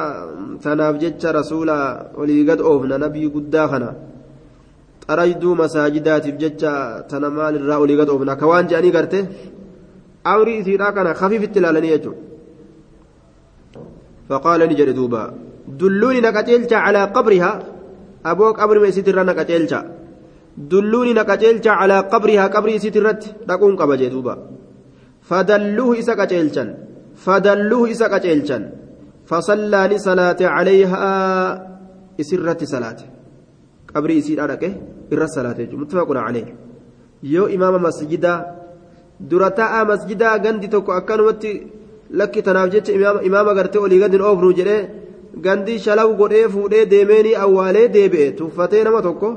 تناف 0.63 0.95
جتش 0.95 1.25
رسولا 1.25 1.79
ولي 2.17 2.51
قد 2.51 2.61
أوفنا 2.61 2.97
نبي 2.97 3.25
قداخنا 3.35 3.93
jecha 6.39 6.73
tana 7.09 7.29
maalirraa 7.29 7.79
olii 7.83 7.97
gad 7.99 8.09
oofna 8.09 8.31
akka 8.35 8.45
waan 8.47 8.67
je'anii 8.71 8.91
garte 8.97 9.19
amrii 10.23 10.57
isiidhaa 10.61 10.91
kana 10.97 11.13
kafiifitti 11.13 11.59
ilaalanii 11.59 11.91
jechuudha 11.95 12.21
faqaala 14.29 14.67
ni 14.67 14.75
jedhe 14.79 14.93
duuba 14.99 15.21
dulluuni 15.79 16.21
na 16.21 16.31
qaceelcha 16.35 16.77
calaa 16.85 17.07
qabrihaa 17.15 17.55
aboo 18.31 18.53
qabrima 18.59 18.87
isiitirra 18.91 19.23
na 19.23 19.33
qaceelcha 19.39 19.79
dulluuni 20.71 21.13
na 21.13 21.23
qaceelcha 21.29 21.71
calaa 21.79 22.03
qabrihaa 22.13 22.49
qabrii 22.55 22.77
isiitirratti 22.79 23.27
dhaquun 23.47 23.75
qaba 23.79 23.93
jee 23.99 24.09
duuba 24.13 24.33
fadalluuhu 25.29 25.93
isa 26.01 26.13
qaceelchan 26.19 26.69
fadalluuhu 27.25 27.87
isa 27.93 28.05
qaceelchan 28.13 28.63
fasallaani 29.29 29.97
salaate 30.07 30.45
calayhaa 30.55 31.47
isirratti 32.21 32.65
salaate 32.73 33.05
qabrii 33.91 34.17
isiidhaa 34.21 34.49
dhaqe 34.51 34.69
irra 35.13 35.27
salaate 35.35 35.63
muttafaquna 35.81 36.21
calee 36.27 36.47
yoo 37.33 37.47
imaama 37.55 37.79
masjidaa 37.87 38.39
dura 39.29 39.49
taa'aa 39.59 39.85
masjidaa 39.91 40.35
gandi 40.45 40.67
tokko 40.73 40.91
akkanumatti 40.99 41.51
lakki 42.19 42.41
tanaaf 42.47 42.69
jecha 42.73 42.91
imaama 43.29 43.51
gartee 43.57 43.81
olii 43.85 43.99
gadi 44.03 44.17
oofnu 44.29 44.49
jedhee 44.59 44.81
gandi 45.41 45.79
shalaw 45.85 46.09
godhee 46.21 46.47
fuudhee 46.53 46.85
deemeenii 46.93 47.35
awwaalee 47.45 47.87
deebi'e 47.95 48.31
tuffatee 48.39 48.83
nama 48.83 49.01
tokko 49.01 49.29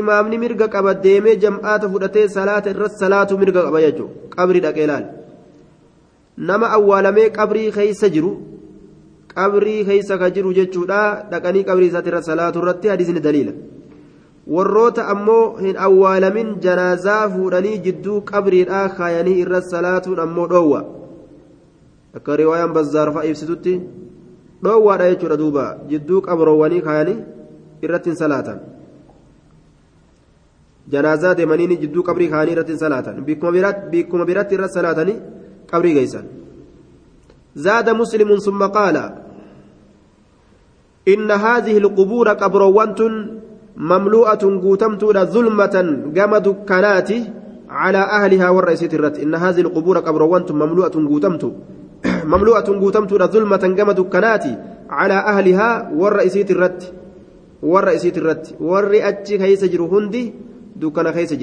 imaamni 0.00 0.38
mirga 0.38 0.68
qaba 0.74 0.94
deemee 1.06 1.36
jam'aata 1.44 1.90
fudhatee 1.92 2.28
salaata 2.36 2.70
irratti 2.74 2.98
salaatu 3.04 3.38
mirga 3.38 3.62
qaba 3.66 3.80
jechuudha 3.86 4.36
qabrii 4.36 4.60
dhaqee 4.66 4.86
laal 4.90 5.04
nama 6.50 6.66
awwaalamee 6.76 7.30
qabrii 7.38 7.70
keessa 7.78 8.08
jiru 8.14 8.30
qabrii 9.34 9.80
keessa 9.88 10.18
ka 10.20 10.30
jiru 10.36 10.54
jechuudha 10.60 11.00
dhaqanii 11.30 11.64
qabrii 11.70 11.88
isaati 11.92 12.08
irra 12.12 12.22
salaatu 12.30 12.58
irratti 12.62 12.88
hadiisni 12.88 13.20
daliila. 13.26 13.52
warroota 14.54 15.06
ammoo 15.12 15.56
hin 15.62 15.76
awwaalamin 15.86 16.54
janaazaa 16.64 17.22
fuudhanii 17.32 17.78
jidduu 17.86 18.20
qabriidhaa 18.30 18.88
kaayanii 18.98 19.34
irra 19.40 19.60
salaatuun 19.72 20.20
ammoo 20.24 20.46
dhoowwa 20.52 20.80
akka 22.20 22.36
riwaayaan 22.40 22.72
bazzaarfaa 22.76 23.24
ibsitutti 23.30 23.74
dhoowwaadha 24.62 25.10
jechuudha 25.12 25.36
duuba 25.42 25.64
jidduu 25.92 26.20
qabroowwanii 26.28 26.82
kaayanii 26.88 27.18
irratti 27.82 28.10
hin 28.10 28.18
salaatan 28.22 28.58
janaazaa 30.88 31.34
deemanii 31.34 31.76
jidduu 31.84 32.08
qabrii 32.10 32.32
kaayanii 32.34 32.56
irratti 32.56 32.76
hin 32.76 32.82
salaatan 32.86 33.22
bikkuma 33.92 34.24
biratti 34.32 34.58
irra 34.58 34.74
salaatanii 34.78 35.16
qabrii 35.72 35.94
geessan 36.00 36.26
زاد 37.66 37.90
مسلم 37.90 38.36
ثم 38.36 38.62
قال 38.78 38.96
إن 41.08 41.30
هذه 41.30 41.78
القبور 41.78 42.28
قبروانت 42.28 43.00
مملوءة 43.76 44.42
قوتمتون 44.64 45.24
ظلمة 45.24 45.76
قام 46.16 46.32
دكانات 46.36 47.10
على 47.70 47.98
أهلها 47.98 48.48
والرئيسة 48.48 48.92
الرت 48.98 49.16
إن 49.18 49.34
هذه 49.34 49.60
القبور 49.60 49.98
قبروانت 49.98 50.52
مملوءة 50.52 50.94
قوتمت 51.10 51.44
مملوءة 52.04 52.78
قوتمتون 52.80 53.26
ظلمة 53.26 53.74
قام 53.78 53.90
دكانات 53.90 54.44
على 54.90 55.14
أهلها 55.14 55.90
والرئيسة 55.96 56.46
الرت 56.50 56.92
والرئيسة 57.62 58.12
الرت 58.16 58.54
والرئتش 58.60 59.32
كيس 59.32 59.64
جر 59.64 59.82
هندي 59.82 60.34
دكان 60.76 61.10
كيس 61.10 61.34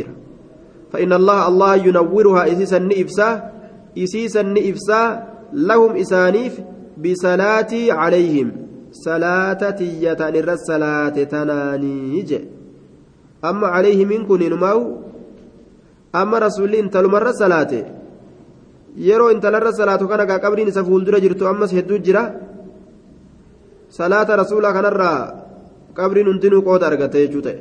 فإن 0.92 1.14
الله 1.14 1.48
الله 1.48 1.76
ينورها 1.76 2.52
إسيسا 2.52 2.80
نئفسا 2.80 3.52
إسيسا 3.98 4.42
نئفسا 4.42 5.24
لهم 5.54 5.96
إسانيف 5.96 6.62
بصلاتي 6.98 7.92
عليهم 7.92 8.66
salaate 8.96 9.76
tanaanii 11.26 12.24
je 12.24 12.40
amma 13.42 13.72
calayhi 13.74 14.06
min 14.06 14.26
kun 14.26 14.42
inumaa'u 14.42 14.98
amma 16.14 16.40
rasuulli 16.40 16.80
intalumarra 16.80 17.34
salaate. 17.34 17.95
Yeroo 18.96 19.32
intalarra 19.36 19.72
salaatu 19.74 20.08
kana 20.08 20.26
gaa 20.26 20.40
qabriin 20.40 20.68
isa 20.72 20.84
fuuldura 20.84 21.20
jirtu 21.20 21.48
ammas 21.52 21.72
hedduu 21.78 22.00
jira 22.06 22.24
salaata 23.98 24.40
rasuulaa 24.42 24.74
kanarraa 24.78 25.20
qabriin 25.98 26.28
hundinuu 26.32 26.62
qooda 26.68 26.88
argate 26.88 27.18
jechuu 27.24 27.44
ta'e 27.48 27.60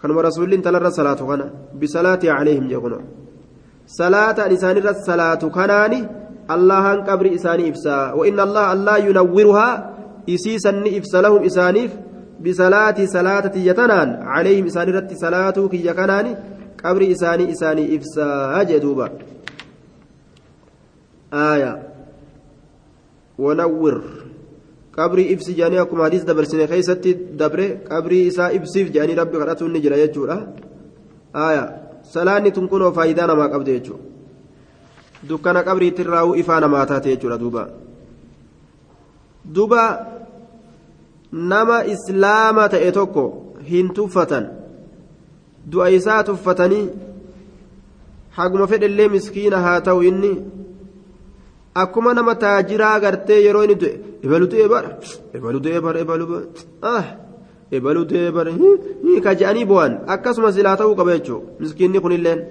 kanuma 0.00 0.26
rasuulli 0.28 0.54
intalarra 0.60 0.90
salaatu 0.90 1.26
kana 1.30 1.46
bisalaatii 1.80 2.32
calayhim 2.36 2.66
jee 2.72 2.80
kuno 2.84 2.98
salaataan 3.98 4.52
isaanirra 4.56 4.94
salaatu 5.08 5.50
kanaani 5.58 6.00
allahan 6.48 7.04
qabri 7.08 7.34
isaanii 7.38 7.68
ibsaa 7.72 8.14
وإن 8.18 8.40
الله 8.40 8.72
الله 8.72 8.96
ينورها 9.08 9.68
إسيسا 10.28 10.72
إفسا 10.98 11.20
لهم 11.24 11.42
إسانيف 11.44 11.90
بصلاة 12.44 12.98
صلاة 13.16 13.52
يتنان 13.56 14.08
عليهم 14.34 14.64
إساني 14.66 14.90
رت 14.92 15.10
صلاة 15.24 15.56
كي 16.84 16.90
يكنان 16.90 17.08
قبر 17.08 17.12
إساني 17.12 17.52
إساني 17.52 17.96
إفسا 17.96 18.62
جدوبا 18.62 19.10
آية 21.32 21.82
ونور 23.38 24.02
قبر 24.98 25.18
إفسي 25.32 25.52
جاني 25.52 25.80
أكم 25.80 26.04
حديث 26.04 26.22
دبر 26.22 26.44
سنة 26.44 26.66
خيستي 26.66 27.12
دبر 27.12 27.60
قبر 27.90 28.26
إسا 28.28 28.56
إفسيف 28.56 28.90
جاني 28.90 29.14
ربي 29.14 29.36
قرأتون 29.38 29.72
نجرى 29.72 30.00
يجورا 30.00 30.54
آية 31.36 31.82
صلاة 32.04 32.38
تنكون 32.38 32.92
فايدانا 32.92 33.34
ما 33.34 33.46
قبض 33.46 33.68
يجور 33.68 33.98
dukkana 35.28 35.62
qabriitirraa 35.62 36.36
ifaa 36.36 36.60
namaa 36.60 36.86
taate 36.86 37.08
jechuudha 37.08 37.38
duuba. 37.38 37.68
Duba 39.44 40.06
nama 41.32 41.84
islaama 41.84 42.68
ta'e 42.68 42.92
tokko 42.92 43.54
hin 43.70 43.88
tuffatan. 43.94 44.63
Du'a 45.72 45.90
isaa 45.98 46.22
tuffatanii 46.28 46.86
haguma 48.38 48.66
fedhellee 48.72 49.08
miskiina 49.16 49.62
haa 49.66 49.80
ta'u 49.88 50.02
inni 50.10 50.32
akkuma 51.82 52.14
nama 52.14 52.34
taajiraa 52.44 52.96
gartee 53.04 53.40
yeroo 53.46 53.64
inni 53.66 53.76
du'e 53.82 53.94
ebalu 54.24 54.50
du'e 54.52 54.68
bara 54.74 54.90
ebalu 55.36 55.58
du'e 55.64 55.80
bara 55.86 56.04
ebalu 56.04 56.26
ah 56.94 57.04
ebalu 57.76 58.04
du'e 58.10 58.28
bara 58.36 58.52
ka 59.24 59.38
je'anii 59.40 59.70
bu'an 59.72 59.92
akkasuma 60.16 60.52
silaa 60.56 60.76
ta'uu 60.82 60.98
qaba 61.00 61.16
jechuudha 61.18 61.62
miskiinni 61.62 62.04
kunilleen. 62.04 62.42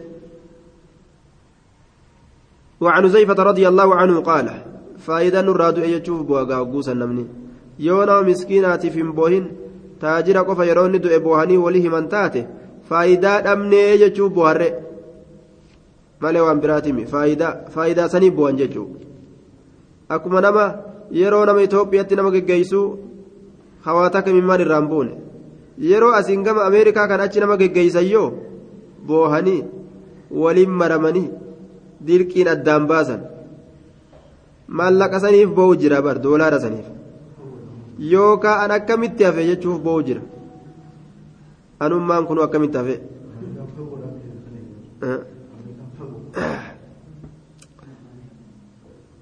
وعن 2.84 3.10
زيفة 3.10 3.44
رضي 3.44 3.68
الله 3.68 3.96
عنه 3.96 4.20
قال 4.20 4.48
فإذا 5.00 5.42
نراد 5.42 5.80
أن 5.80 5.90
يشوف 5.90 6.22
بوغا 6.22 6.58
وقوسا 6.58 6.94
نمني 6.94 7.26
يونا 7.80 8.22
مسكيناتي 8.22 8.90
في 8.90 9.04
بوهن 9.04 9.46
تاجر 10.02 10.38
قف 10.38 10.60
يرون 10.60 11.00
دو 11.00 11.10
إبوهني 11.10 11.58
وليه 11.58 11.90
من 11.90 12.10
تاته 12.10 12.46
فإذا 12.90 13.54
أمني 13.54 13.84
يشوف 14.02 14.34
بوهر 14.34 14.62
malee 16.24 16.40
waan 16.46 16.60
biraatimi 16.64 17.04
faayidaa 17.14 17.56
faayidaa 17.74 18.08
sanii 18.12 18.32
bu'an 18.36 18.60
jechuudha 18.60 19.00
akkuma 20.16 20.42
nama 20.46 20.64
yeroo 21.20 21.42
nama 21.50 21.66
Itoophiyaatti 21.68 22.16
nama 22.20 22.32
geggeessuu 22.36 22.86
hawaata 23.88 24.22
kamimmaan 24.28 24.64
irraan 24.66 24.88
buune 24.92 25.14
yeroo 25.90 26.14
asiin 26.20 26.46
gama 26.48 26.66
Ameerikaa 26.68 27.08
kan 27.12 27.24
achi 27.26 27.44
nama 27.44 27.58
geggeessan 27.62 28.08
yoo 28.14 28.30
boohanii 29.08 29.62
waliin 30.44 30.74
maramanii 30.82 31.28
dirqiin 32.08 32.52
addaan 32.56 32.88
baasan 32.92 33.22
maallaqa 34.80 35.24
saniif 35.26 35.50
bo'u 35.60 35.76
jira 35.82 36.02
bar 36.08 36.18
doolaara 36.28 36.60
saniif 36.66 36.88
yookaan 38.14 38.64
an 38.64 38.78
akkamitti 38.78 39.28
hafe 39.30 39.50
jechuuf 39.50 39.84
bo'u 39.88 40.06
jira 40.08 40.22
anummaan 41.86 42.26
kun 42.28 42.40
akkamitti 42.46 42.78
hafe 42.78 42.96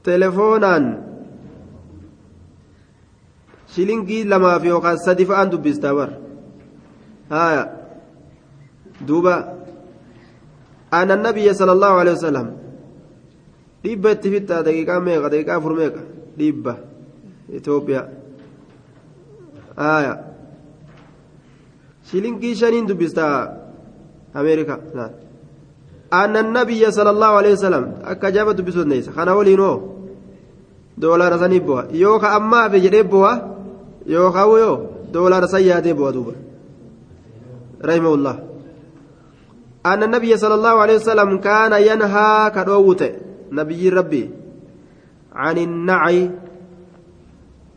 telefoonaan 0.03 0.85
shilingii 3.73 4.23
lamaaf 4.33 4.63
yookaan 4.71 4.97
sadi 5.05 5.25
fa'aan 5.29 5.51
dubbistaa 5.51 5.93
bar 5.99 6.11
haya 7.29 7.63
duuba 9.07 9.35
أن 10.93 11.11
النبي 11.11 11.53
صلى 11.53 11.71
الله 11.71 11.93
عليه 11.99 12.11
وسلم 12.11 12.47
dhibba 13.83 14.11
itti 14.13 14.29
fixaa 14.29 14.61
daqiiqaa 14.67 14.99
meeqa 14.99 15.27
daqiiqaa 15.31 15.57
afur 15.57 15.73
meeqa 15.73 16.01
dhibba 16.37 16.73
Itoophiyaa 17.57 18.07
aya 19.77 20.13
shilingii 22.03 22.55
shaniin 22.55 22.87
dubbistaa 22.87 23.37
Ameerika 24.33 24.79
أن 26.13 26.37
النبي 26.37 26.91
صلى 26.91 27.09
الله 27.09 27.27
عليه 27.27 27.51
وسلم 27.51 27.83
أكجاب 28.03 28.49
دبسون 28.55 28.87
نيس 28.87 29.09
خنا 29.09 29.33
ولينو 29.33 29.71
دولار 30.97 31.37
سني 31.37 31.59
بوا 31.59 31.81
يوكا 31.91 32.35
أما 32.37 32.69
في 32.69 32.79
جريب 32.79 33.09
بوا 33.09 33.31
يوكا 34.05 34.43
ويو 34.43 34.73
دولار 35.13 35.45
سيادة 35.45 35.91
بوا 35.91 36.11
دوبا 36.11 36.35
رحمه 37.85 38.13
الله 38.13 38.35
أن 39.85 40.03
النبي 40.03 40.37
صلى 40.37 40.53
الله 40.53 40.75
عليه 40.83 40.95
وسلم 40.95 41.37
كان 41.37 41.73
ينهى 41.73 42.51
كدووت 42.55 43.03
نبي 43.51 43.89
ربي 43.89 44.29
عن 45.33 45.57
النعي 45.57 46.31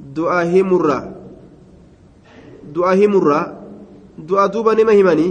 دعاء 0.01 0.63
مرة 0.63 0.99
دعاء 2.75 3.09
مرة 3.09 3.64
دعاء 4.19 4.47
دوبا 4.47 4.75
نما 4.75 4.93
همني 4.93 5.29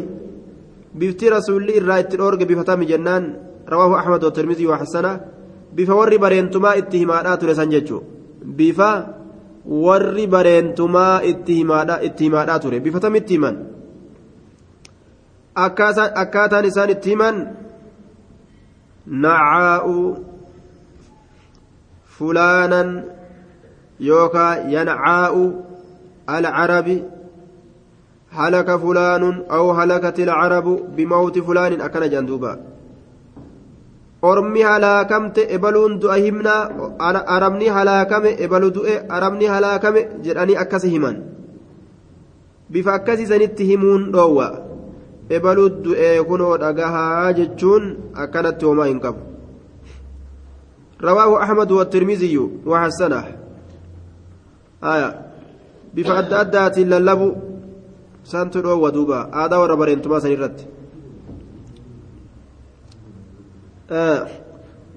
بفتي 0.95 1.29
رسول 1.29 1.63
الله 1.69 1.79
الرأي 1.79 2.45
بفتام 2.45 2.83
جنان 2.83 3.23
رواه 3.69 3.99
أحمد 3.99 4.23
والترمذي 4.23 4.67
وحسنه 4.67 5.33
bifa 5.75 5.95
warri 5.99 6.17
bareentumaa 6.23 6.75
itti 6.81 7.01
himaadhaa 7.01 7.37
ture 7.41 7.55
san 7.59 7.71
jechuun 7.73 8.03
bifa 8.57 8.89
warri 9.85 10.25
bareentumaa 10.35 11.21
itti 11.31 11.59
himaadhaa 11.61 12.59
ture 12.65 12.79
bifa 12.87 12.99
tamitti 13.05 13.37
himan 13.37 13.57
akkaataan 15.65 16.69
isaan 16.71 16.93
itti 16.95 17.13
himan 17.15 17.41
nacaa'u 19.25 19.97
fulaanan 22.17 22.93
yookaan 24.09 24.69
yancaa'u 24.75 25.43
alcarabi 26.37 26.97
هلك 28.32 28.76
فلان 28.76 29.42
أو 29.50 29.70
هلكت 29.72 30.18
العرب 30.20 30.66
بموت 30.96 31.38
فلان 31.38 31.80
أكن 31.80 32.10
جندوبا 32.10 32.52
ormi 34.22 34.62
halaakamte 34.62 35.46
ebaluun 35.56 36.00
du'a 36.02 36.16
himnaa 36.18 36.62
arabni 37.34 37.68
halaakame 37.76 38.30
ebalu 38.44 38.70
du'e 38.76 38.94
arabni 39.16 39.46
halaakame 39.46 40.00
jedhanii 40.24 40.56
akkasi 40.62 40.90
himan 40.90 41.16
bifa 42.72 42.94
akkasiisanitti 42.98 43.68
himuun 43.70 44.10
dhoowwa 44.14 44.48
ebalu 45.36 45.68
du'e 45.86 46.10
kunoo 46.30 46.58
dhagahaa 46.64 47.32
jechuun 47.38 47.84
akkanatti 48.24 48.70
homaa 48.70 48.90
hin 48.92 49.00
qabu 49.06 49.28
رواه 50.98 51.42
أحمد 51.42 51.70
والترمذي 51.72 52.38
وحسنه 52.66 53.24
آية 54.82 55.10
bifa 55.94 56.18
adda 56.18 56.40
addaatiin 56.40 56.90
santu 58.23 58.61
dhoowwa 58.65 58.91
duuba 58.91 59.19
aadaa 59.41 59.59
warra 59.63 59.75
bareentumaa 59.81 60.21
san 60.23 60.31
irratti 60.31 60.65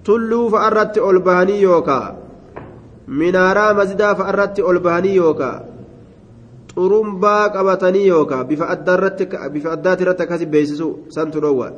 tulluu 0.07 0.47
fa'arratti 0.55 1.01
ol 1.01 1.19
bahanii 1.29 1.63
yookaa 1.63 2.07
minaaraa 3.23 3.75
masjidaa 3.75 4.15
fa'arratti 4.21 4.63
ol 4.63 4.79
bahanii 4.87 5.17
yookaa 5.17 5.57
xurumbaa 6.75 7.51
qabatanii 7.57 8.07
yookaa 8.07 8.45
bifa 8.45 8.69
addaati 8.75 10.03
irratti 10.05 10.23
akkasi 10.27 10.47
beeksisu 10.55 10.89
santu 11.19 11.43
dhoowwa 11.45 11.71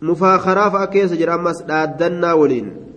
mufaakaraa 0.00 0.70
fa'a 0.70 0.86
keessa 0.94 1.16
jira 1.20 1.34
ammas 1.34 1.64
dhaaddannaa 1.70 2.34
waliin 2.40 2.87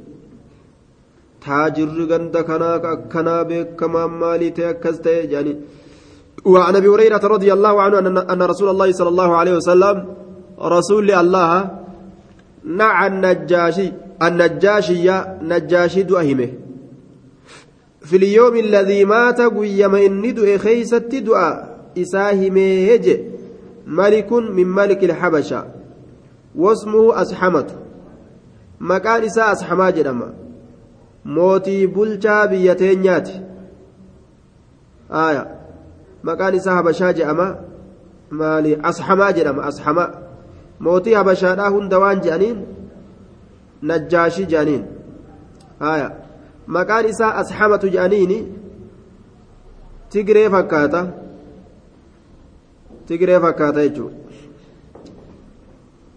taajirri 1.46 2.06
ganda 2.12 2.44
kanaa 2.50 2.76
akkanaa 2.96 3.44
beekamaan 3.50 4.18
maalii 4.24 4.52
ta'e 4.58 4.68
akkas 4.74 4.98
ta'e 5.06 5.22
jedhanii. 5.34 5.58
وعن 6.46 6.76
ابي 6.76 6.88
هريره 6.88 7.18
رضي 7.18 7.54
الله 7.54 7.82
عنه 7.82 7.98
ان 8.34 8.42
رسول 8.42 8.70
الله 8.70 8.92
صلى 8.92 9.10
الله 9.10 9.36
عليه 9.36 9.54
وسلم 9.56 10.06
رسول 10.62 11.12
الله 11.12 11.70
نعى 12.66 13.08
النجاشي 13.08 13.92
النجاشي 14.22 15.12
نجاشي 15.42 16.04
دؤهمه 16.04 16.50
في 18.02 18.16
اليوم 18.18 18.56
الذي 18.56 19.06
مات 19.06 19.42
قيم 19.42 19.96
إن 19.96 20.34
دؤ 20.34 20.58
خيست 20.58 21.16
دؤا 21.16 21.50
إساهمه 21.98 23.18
ملك 23.88 24.34
من 24.34 24.68
ملك 24.68 25.04
الحبشة 25.04 25.66
واسمه 26.56 27.22
أسحمة 27.22 27.68
مكان 28.80 29.24
إساء 29.24 29.52
أسحما 29.52 29.90
جرما 29.90 30.41
mootii 31.26 31.88
bulchaa 31.88 32.48
biyya 32.52 32.76
teenyaati. 32.76 33.36
Aya 35.10 35.44
maqaan 36.24 36.56
isaa 36.56 36.76
habashaa 36.76 37.14
jedhama. 37.14 37.48
Maali? 38.40 38.72
Ashamaa 38.90 39.32
jedhama 39.38 39.64
ashama 39.70 40.06
mootii 40.80 41.14
habashaadhaa 41.20 41.70
hunda 41.76 42.00
waan 42.04 42.22
jedhaniin 42.26 42.58
najjaashii 43.82 44.46
jedhaniin. 44.52 44.84
Aya 45.80 46.08
maqaan 46.68 47.06
isaa 47.14 47.34
ashamatu 47.42 47.88
jedhaniini 47.96 48.38
tigree 50.10 50.50
fakkaata. 50.50 51.02
Tigree 53.08 53.40
fakkaata 53.46 53.82
jechuudha. 53.88 54.16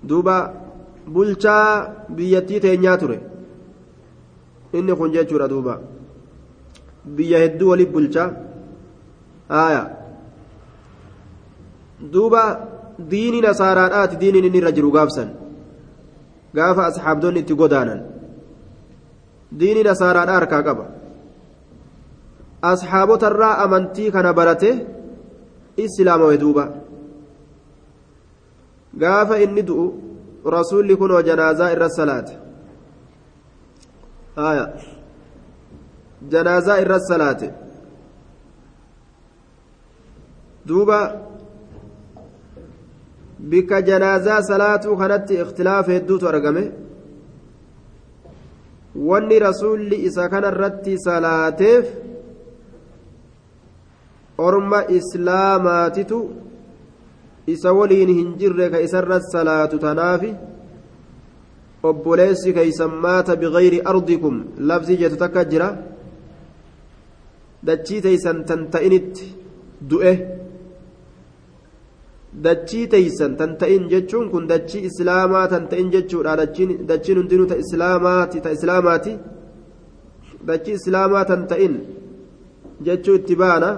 Duuba 0.09 0.37
bulchaa 1.15 1.95
biyyattii 2.17 2.61
teenyaa 2.61 2.97
ture 3.03 3.19
inni 4.79 4.97
kun 4.99 5.13
jechuudha 5.15 5.49
duuba 5.53 5.75
biyya 7.17 7.39
hedduu 7.45 7.71
waliif 7.71 7.91
bulchaa 7.95 8.31
aya 9.65 9.83
duuba 12.13 12.43
diini 13.11 13.41
nasaaraadhaati 13.47 14.21
diiniin 14.23 14.47
inni 14.49 14.59
irra 14.63 14.73
jiru 14.77 14.91
gaafsan 14.97 15.29
gaafa 16.57 16.87
asxaabdonni 16.91 17.41
itti 17.45 17.55
godaanan 17.63 18.01
diini 19.61 19.83
nasaaraadhaa 19.89 20.39
harkaa 20.41 20.63
qaba 20.69 20.87
asxaabotarraa 22.73 23.59
amantii 23.65 24.11
kana 24.15 24.33
barate 24.39 24.71
islaamawe 25.85 26.37
duuba 26.45 26.65
gaafa 29.03 29.43
inni 29.45 29.63
du'u 29.69 29.87
rasuulli 30.57 30.97
kunoo 31.03 31.23
janaazaa 31.29 31.73
irra 31.75 31.89
salaate 31.99 32.44
aya 34.37 34.65
janaazaa 36.31 36.81
irra 36.85 36.99
salaate 37.01 37.51
duuba 40.67 40.99
bikka 43.51 43.83
janaazaa 43.83 44.43
salaatuu 44.43 44.97
kanatti 44.97 45.35
ikhtilaafa 45.43 45.93
hedduutu 45.93 46.29
argame 46.29 46.65
wanni 49.09 49.39
rasuulli 49.39 49.97
isa 50.09 50.29
kanarratti 50.29 50.99
salaateef 50.99 51.87
orma 54.39 54.81
islaamaatitu 54.99 56.19
isa 57.47 57.73
waliin 57.73 58.09
hin 58.19 58.35
jirre 58.39 58.71
ka 58.71 58.81
isarra 58.81 59.21
salaatu 59.21 59.79
tanaafi 59.79 60.35
obboleessi 61.89 62.51
keeysan 62.57 62.93
maata 63.05 63.33
bigayri 63.43 63.79
ardikum 63.91 64.35
labsii 64.69 65.01
jeetu 65.01 65.17
takka 65.23 65.43
jira 65.53 65.69
dachii 67.67 68.01
teeysan 68.07 68.39
tan 68.49 68.61
ta'initti 68.75 69.27
du'e 69.91 70.13
dachii 72.45 72.87
teeysan 72.93 73.33
tan 73.39 73.51
ta'in 73.61 73.85
jechuun 73.93 74.27
kun 74.33 74.45
dachii 74.53 74.87
islaamaa 74.89 75.47
tan 75.53 75.65
ta'in 75.71 75.89
jechuudha 75.95 76.33
dachiin 76.91 77.19
hundinuu 77.21 77.49
ta 77.53 77.57
islaamaati 77.65 78.39
ta 78.45 78.51
islaamaati 78.57 79.13
dachii 80.49 80.77
islaamaa 80.81 81.25
tan 81.31 81.43
ta'in 81.51 81.75
jechuu 82.87 83.17
itti 83.21 83.35
baana 83.43 83.71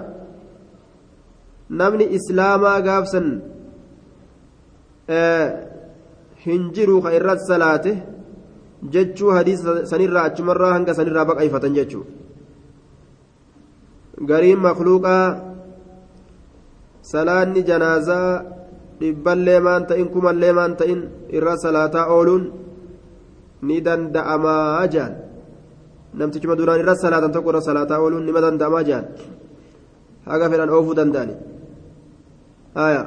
namni 1.80 2.04
islaamaa 2.18 2.78
gaafsan 2.88 3.28
hin 6.46 6.62
jiru 6.76 6.96
ka 7.04 7.10
irra 7.18 7.34
salaate 7.48 7.92
jechuu 8.94 9.30
hadiisa 9.36 9.86
sanirraa 9.90 10.24
achumarraa 10.30 10.72
hanga 10.76 10.94
sanirraa 10.98 11.28
baqayfatan 11.30 11.76
jechuu 11.78 12.04
gariin 14.30 14.60
makluuqaa 14.66 15.24
salaanni 17.12 17.62
janaazaa 17.70 18.30
dhibballee 19.00 19.60
maan 19.66 19.82
ta'in 19.88 20.08
kumallee 20.14 20.52
maan 20.58 20.76
ta'in 20.80 21.00
irra 21.38 21.54
salaataa 21.64 22.06
ooluun 22.16 22.44
ni 23.68 23.76
danda'amaa 23.86 24.86
jaan 24.94 25.12
namtichuma 26.18 26.56
duraan 26.58 26.80
irra 26.82 26.94
salaatan 27.04 27.32
tokko 27.34 27.50
irra 27.52 27.62
salaataa 27.68 28.00
ooluun 28.04 28.24
nima 28.28 28.40
danda'amaa 28.44 28.84
jaan 28.88 29.04
haga 30.30 30.46
fedhan 30.50 30.70
oofuu 30.76 30.96
danda'ani 31.00 31.34
haya 32.78 33.02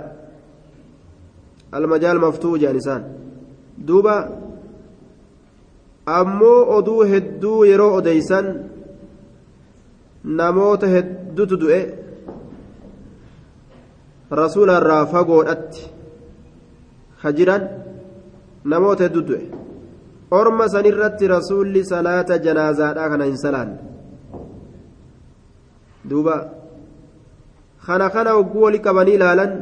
almajaal 1.78 2.19
maftuu 2.25 2.56
jaan 2.62 2.78
isaan 2.82 3.04
duuba 3.88 4.15
ammoo 6.18 6.60
oduu 6.78 7.02
hedduu 7.12 7.60
yeroo 7.72 7.94
odeysan 8.00 8.48
namoota 10.39 10.88
hedduutu 10.96 11.56
du'e 11.63 11.82
rasuularraa 14.42 15.04
fagoodhatti 15.13 15.84
ka 17.22 17.30
jiran 17.38 17.63
namoota 18.74 19.04
hedduu 19.06 19.26
du'e 19.30 19.44
orma 20.39 20.65
sanirratti 20.76 21.28
rasuulli 21.36 21.86
salaata 21.92 22.38
janaazaadhaa 22.46 23.10
kana 23.13 23.26
hin 23.32 23.38
salaanne 23.46 23.78
duuba 26.10 26.36
kana 27.86 28.10
kana 28.15 28.32
hogguu 28.38 28.62
wali 28.65 28.80
qabanii 28.88 29.15
ilaalan 29.20 29.54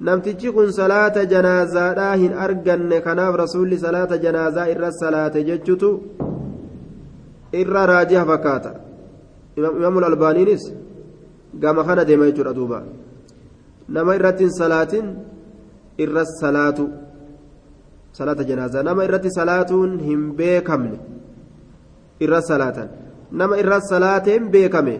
namtichi 0.00 0.52
kun 0.52 0.72
salaata 0.72 1.26
janaazaadhaa 1.32 2.14
hin 2.22 2.32
arganne 2.46 3.00
kanaaf 3.06 3.34
rasuulli 3.42 3.78
salaata 3.78 4.18
janaazaa 4.24 4.68
irra 4.74 4.90
salaate 5.02 5.42
jechutu 5.48 5.90
irra 7.62 7.82
raajiha 7.92 8.24
fakkaata 8.30 8.72
imaamul 9.56 10.04
albaaniinis 10.10 10.64
gama 11.62 11.84
kana 11.84 12.04
deema 12.04 12.30
jechuudha 12.30 12.54
duuba 12.60 12.78
nama 13.96 14.16
irratti 14.18 14.44
hin 14.46 14.54
salaatin 14.62 15.06
irra 16.04 16.24
salaatu 16.40 16.88
salaata 18.18 18.48
janaazaa 18.50 18.82
nama 18.88 19.04
irratti 19.08 19.36
salaatuun 19.40 20.00
hin 20.08 20.32
beekamne 20.40 20.98
irra 22.24 22.40
salaatan 22.50 22.88
nama 23.32 23.58
irra 23.62 23.80
salaateen 23.92 24.50
beekame 24.54 24.96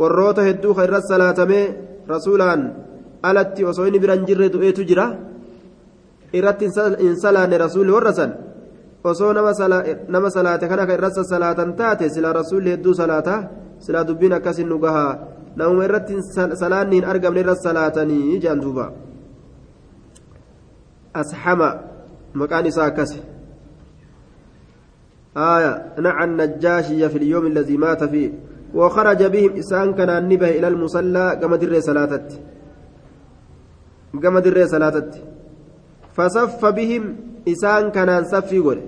warroota 0.00 0.42
hedduu 0.48 0.74
ka 0.76 0.84
irra 0.88 1.00
salaatamee 1.12 1.64
rasuulaan 2.14 2.62
alatti 3.22 3.64
osoo 3.64 3.86
inni 3.86 3.98
bira 3.98 4.14
hin 4.14 4.26
jirre 4.26 4.48
du'eetu 4.54 4.84
jira 4.84 5.06
irratti 6.32 6.70
hin 6.98 7.16
salaanne 7.16 7.56
rasuulli 7.58 7.92
warra 7.96 8.12
san 8.12 8.32
osoo 9.04 9.32
nama 9.32 10.30
salaate 10.30 10.68
kana 10.68 10.86
ka 10.86 10.92
irra 10.98 11.10
salaatan 11.10 11.76
taate 11.76 12.10
sila 12.10 12.32
rasuulli 12.32 12.70
hedduu 12.74 12.94
salaata 12.94 13.34
silaa 13.78 14.04
dubbiin 14.04 14.32
akkasin 14.38 14.68
nu 14.68 14.78
gahaa 14.78 15.18
namuma 15.56 15.84
irratti 15.88 16.14
salaanni 16.62 16.96
hin 17.00 17.04
argamne 17.04 17.40
irra 17.40 17.54
salaatanii 17.56 18.38
jaan 18.44 18.60
duuba 18.60 18.92
ashama 21.14 21.70
maqaan 22.34 22.66
isaa 22.66 22.86
akkasi 22.92 23.20
آية 25.38 25.92
نعى 25.98 26.24
النجاشي 26.24 27.08
في 27.08 27.18
اليوم 27.18 27.46
الذي 27.46 27.76
مات 27.76 28.04
فيه 28.04 28.30
وخرج 28.74 29.24
بهم 29.24 29.56
إسان 29.56 29.94
كان 29.94 30.10
النبه 30.10 30.48
إلى 30.58 30.68
المصلى 30.68 31.38
كما 31.40 31.56
در 31.56 31.80
صلاتت 31.80 32.28
كما 34.22 34.40
در 34.40 34.66
صلاتت 34.66 35.10
فصف 36.16 36.64
بهم 36.64 37.04
إسان 37.48 37.90
كان 37.90 38.24
صفي 38.24 38.58
قول 38.58 38.78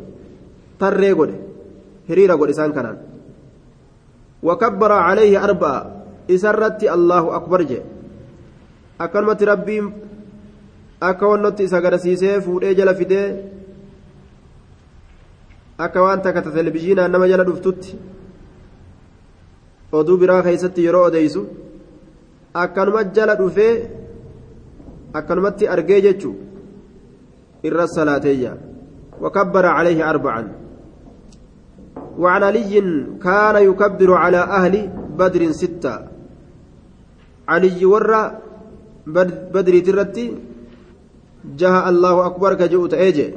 تري 0.81 1.13
قول 1.13 1.31
هريرة 2.11 2.35
قول 2.35 2.49
إسان 2.51 2.73
كان 2.73 2.97
وكبر 4.43 4.93
عليه 4.93 5.45
أربعة 5.45 5.81
إسرت 6.31 6.83
الله 6.97 7.37
أكبر 7.37 7.63
جي 7.63 7.81
أكلمة 9.01 9.41
ربي 9.43 9.79
أكونت 11.03 11.61
إسا 11.61 11.79
قرسيسي 11.85 12.41
فودي 12.41 12.75
جل 12.75 12.95
فدي 12.95 13.23
akka 15.81 16.03
waan 16.05 16.21
takka 16.21 16.43
ta 16.45 17.09
nama 17.09 17.27
jala 17.31 17.45
dhuftutti 17.49 17.97
oduu 19.93 20.17
biraa 20.23 20.43
keessatti 20.43 20.85
yeroo 20.87 21.05
odeysu 21.11 21.43
akkanuma 22.63 23.05
jala 23.17 23.35
dhufee 23.41 23.73
akkanumatti 25.13 25.69
argee 25.69 26.01
jechuu 26.01 26.35
irra 27.63 27.87
salaateeyya. 27.87 28.53
وكبر 29.21 29.67
عليه 29.67 30.11
أربعا 30.11 30.53
وعن 32.19 32.43
علي 32.43 32.81
كان 33.23 33.57
يكبر 33.71 34.13
على 34.15 34.37
أهل 34.37 34.75
بدر 35.19 35.53
ستة 35.53 35.95
علي 37.49 37.85
ورى 37.85 38.39
بدر 39.55 39.79
ترتي 39.79 40.27
جاء 41.57 41.89
الله 41.89 42.27
أكبر 42.27 42.55
كجؤت 42.55 42.95
أيجي 42.95 43.35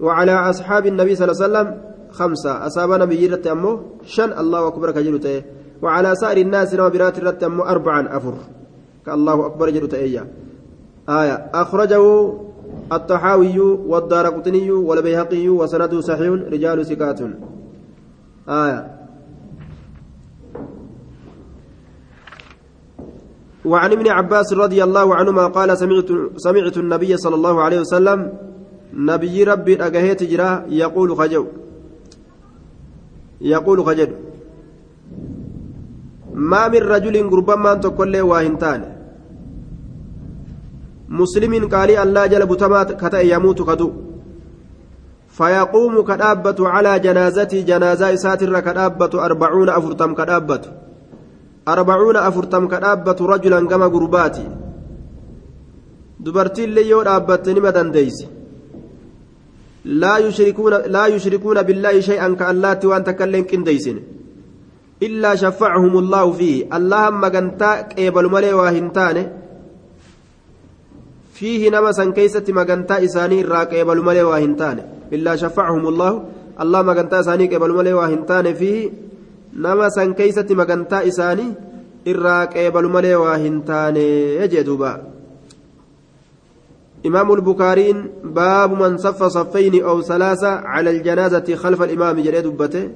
وعلى 0.00 0.32
أصحاب 0.32 0.86
النبي 0.86 1.14
صلى 1.14 1.24
الله 1.24 1.36
عليه 1.42 1.46
وسلم 1.48 1.68
خمسة 2.10 2.66
أصاب 2.66 2.90
نبي 2.92 3.26
رت 3.26 3.46
أمه 3.46 3.80
شن 4.04 4.30
الله 4.42 4.68
أكبر 4.68 4.90
كجلته 4.90 5.42
وعلى 5.82 6.14
سائر 6.14 6.38
الناس 6.46 6.74
نما 6.74 6.88
برات 6.88 7.16
أربعا 7.44 8.16
أفر 8.16 8.34
كالله 9.06 9.46
أكبر 9.46 9.70
جلته 9.70 9.96
إياه 9.96 10.26
آية. 11.08 11.50
أخرجه 11.54 12.32
الطحاوي 12.92 13.58
والدار 13.60 14.26
قطني 14.26 14.70
والبيهقي 14.70 15.48
وسنده 15.48 16.00
صحيح 16.00 16.30
رجال 16.52 16.86
سكات 16.86 17.20
آية. 18.48 19.00
وعن 23.64 23.92
ابن 23.92 24.08
عباس 24.08 24.52
رضي 24.52 24.84
الله 24.84 25.14
عنهما 25.14 25.46
قال 25.46 25.78
سمعت 25.78 26.08
سمعت 26.36 26.76
النبي 26.76 27.16
صلى 27.16 27.34
الله 27.34 27.62
عليه 27.62 27.80
وسلم 27.80 28.32
نبي 28.94 29.44
ربي 29.44 29.86
أجهيت 29.86 30.22
جرا 30.22 30.64
يقول 30.68 31.16
خجو. 31.16 31.46
يقول 33.40 33.84
ما 36.40 36.68
من 36.68 36.82
رجل 36.82 37.30
قربما 37.30 37.74
تقول 37.74 38.20
واهنتان 38.20 38.82
مسلم 41.08 41.68
قال 41.68 41.90
الله 41.90 42.26
جل 42.26 42.46
بتمات 42.46 42.92
كتا 43.00 43.20
يموت 43.20 43.62
كدو. 43.68 43.90
فيقوم 45.28 45.94
كدابة 46.04 46.68
على 46.68 46.98
جنازتي 46.98 47.62
جنازة 47.62 48.14
ساتر 48.14 48.60
كدابة 48.60 49.24
أربعون 49.26 49.68
أفرتم 49.68 50.14
كدابة. 50.14 50.60
أربعون 51.68 52.16
أفرتم 52.16 52.68
كدابة 52.68 53.16
رجلا 53.20 53.66
كما 53.68 53.86
قرباتي 53.86 54.48
دبرتي 56.20 56.64
اللي 56.64 56.88
يود 56.88 57.06
أبتني 57.06 57.60
مدن 57.60 57.92
إلا 65.02 65.34
شفعهم 65.34 65.98
الله 65.98 66.32
فيه. 66.32 66.76
اللهم 66.76 67.20
مغنتا 67.20 67.72
قبل 67.98 68.24
ملي 68.30 68.52
واهنتان 68.52 69.16
فيه 71.34 71.70
نما 71.70 71.90
كيسة 72.16 72.44
مغنتا 72.48 73.04
إساني 73.04 73.42
را 73.42 73.64
قبل 73.64 73.98
ملي 74.04 74.22
واهنتان 74.22 74.78
إلا 75.12 75.36
شفعهم 75.36 75.84
الله. 75.88 76.12
الله 76.60 76.80
مغنتا 76.82 77.20
إساني 77.20 77.46
قبل 77.48 77.70
ملي 77.72 77.92
واهنتان 77.92 78.54
فيه. 78.54 78.90
نما 79.56 79.88
كيسة 80.18 80.46
مغنتا 80.50 81.08
إساني 81.08 81.48
إرا 82.08 82.44
قبل 82.44 82.84
ملي 82.84 83.14
واهنتان 83.14 83.96
يجدوبا 84.42 85.02
إمام 87.06 87.32
البخاري 87.32 88.04
باب 88.24 88.82
من 88.82 88.96
صف 88.98 89.22
صفين 89.22 89.84
أو 89.84 90.02
ثلاثة 90.02 90.48
على 90.48 90.90
الجنازة 90.90 91.54
خلف 91.54 91.82
الإمام 91.82 92.20
جريد 92.20 92.46
دبته 92.46 92.88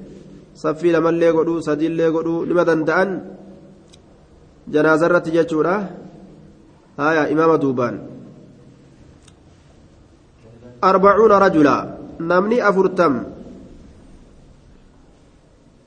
لمن 0.63 1.13
لي 1.19 1.29
قدو 1.35 1.59
سدين 1.67 1.93
لي 1.99 2.07
قدو 2.15 2.43
لماذا 2.49 2.73
دأن 2.89 3.09
جنازة 4.73 5.07
رتجتشورا 5.07 5.75
هايا 6.99 7.23
إمام 7.33 7.51
دوبان 7.63 7.95
أربعون 10.83 11.31
رجلا 11.45 11.77
نمني 12.19 12.57
أفرتم 12.69 13.13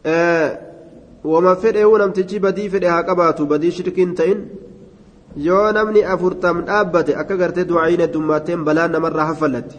آه 0.06 0.48
وما 1.24 1.54
فدئه 1.54 1.90
نمتجي 2.00 2.38
بدي 2.38 2.64
فدئها 2.72 3.00
قباتو 3.08 3.44
بدي 3.44 3.70
شركين 3.70 4.14
تئن 4.14 4.38
yoo 5.36 5.72
namni 5.72 6.00
afurtam 6.02 6.64
dhaabbate 6.68 7.12
akka 7.20 7.36
gartee 7.36 7.64
du'aayin 7.70 8.00
heddummaatteen 8.00 8.64
balaan 8.64 8.90
namarraa 8.92 9.26
haffallatti 9.30 9.76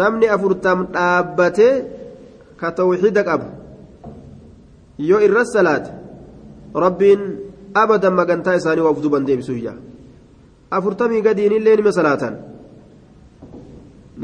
namni 0.00 0.26
afurtam 0.34 0.78
dhaabbate 0.94 1.68
ka 2.60 2.68
tawxiida 2.78 3.22
qabu 3.28 3.61
yoo 5.10 5.20
irra 5.26 5.44
salaate 5.54 5.90
rabbiin 6.84 7.20
abadan 7.82 8.14
magantaa 8.20 8.54
isaanii 8.60 8.84
waa 8.86 8.94
uf 8.96 9.02
duban 9.04 9.26
deebisuu 9.28 9.56
ija 9.62 9.74
afurtamii 10.76 11.22
gadiinillee 11.26 11.76
nima 11.76 11.92
salaatan 11.98 12.34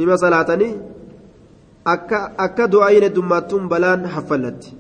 nima 0.01 0.17
salaatanii 0.25 0.75
akka 1.95 2.19
akka 2.47 2.65
du'aayin 2.73 3.05
heddummaattuun 3.07 3.65
balaan 3.73 4.01
haffallatti 4.15 4.71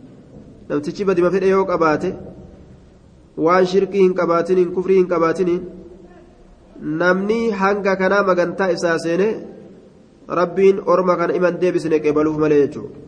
namtichi 0.68 1.02
badima 1.10 1.30
fedhe 1.34 1.48
yoo 1.54 1.64
qabaate 1.72 2.10
waan 3.46 3.66
shirkii 3.72 4.02
hin 4.06 4.14
qabaatiniin 4.20 4.70
kufrii 4.78 4.98
hin 5.00 5.08
qabaatiniin 5.12 5.62
namni 7.02 7.40
hanga 7.62 7.92
kanaa 8.02 8.22
magantaa 8.30 8.70
isaa 8.76 8.98
seene 9.06 9.28
rabbiin 10.40 10.76
orma 10.94 11.14
kana 11.20 11.32
iman 11.40 11.54
deebisne 11.62 11.96
qeebaluuf 12.04 12.36
malee 12.44 12.60
jechuudha 12.66 12.98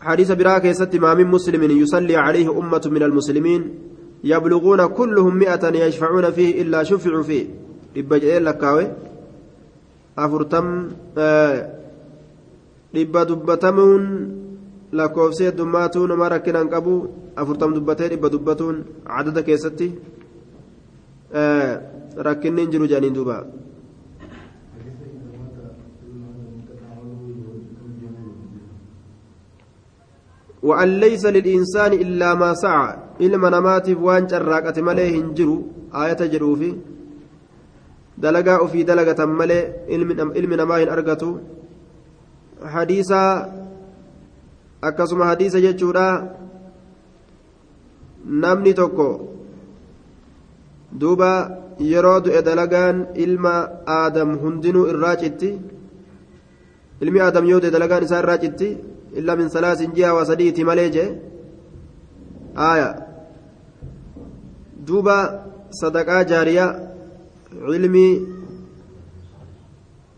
حديث 0.00 0.32
براك 0.32 0.64
يست 0.64 0.96
ما 0.96 1.14
من 1.14 1.26
مسلم 1.26 1.62
يصلي 1.70 2.16
عليه 2.16 2.58
أمة 2.58 2.84
من 2.86 3.02
المسلمين 3.02 3.62
يبلغون 4.24 4.86
كلهم 4.86 5.34
مئة 5.36 5.64
يشفعون 5.86 6.30
فيه 6.30 6.62
إلا 6.62 6.82
شفعوا 6.82 7.22
فيه 7.22 7.46
إبجئ 7.96 8.38
لكاوي 8.38 8.86
أفرتم 10.18 10.88
آه 11.18 11.78
lakkoofsi 14.92 15.44
heddummaatu 15.44 16.06
nama 16.08 16.28
rakkinaan 16.32 16.68
qabu 16.68 16.92
afurtam 17.36 17.74
dubbatee 17.74 18.08
dhibba 18.08 18.30
dubbatuun 18.32 18.76
cadada 19.04 19.42
keessatti 19.48 19.88
rakkinni 22.28 22.62
hin 22.62 22.70
jiru 22.72 22.88
jedhaniin 22.92 23.16
duuba 23.18 23.36
وأن 30.62 30.88
ليس 31.00 31.26
للإنسان 31.26 31.92
إلا 31.92 32.34
ما 32.34 32.54
سعى 32.54 32.96
إلما 33.20 33.48
نماتف 33.50 33.98
وان 34.00 34.26
جراكة 34.26 34.82
مليه 34.82 35.20
هنجرو 35.20 35.56
آية 35.94 36.20
جروفي 36.32 36.70
دلقاء 38.18 38.66
في 38.66 38.82
دلقة 38.82 39.24
مليه 39.26 39.62
إلم 40.38 40.54
نماهن 40.54 40.88
أرقته 40.88 41.38
namni 48.28 48.74
tokko 48.74 49.08
duuba 51.00 51.30
yeroo 51.80 52.20
du'e 52.20 52.42
dalagaan 52.42 53.06
ilma 53.24 53.54
aadam 53.86 54.36
hundinuu 54.42 54.88
irraa 54.92 55.16
citti 55.22 55.50
ilmi 57.02 57.20
aadam 57.20 57.44
yoo 57.50 57.60
du'e 57.60 57.70
dalagaan 57.76 58.04
isaa 58.06 58.22
irraa 58.22 58.38
citti 58.44 58.68
salaasin 59.26 59.92
ji'a 59.94 60.14
waa 60.14 60.24
sadiiti 60.24 60.64
malee 60.64 60.90
jee 60.90 61.08
aaya 62.68 62.88
duuba 64.86 65.16
sadaqaa 65.80 66.22
jaariyaa 66.24 66.70
ilmi 67.76 68.06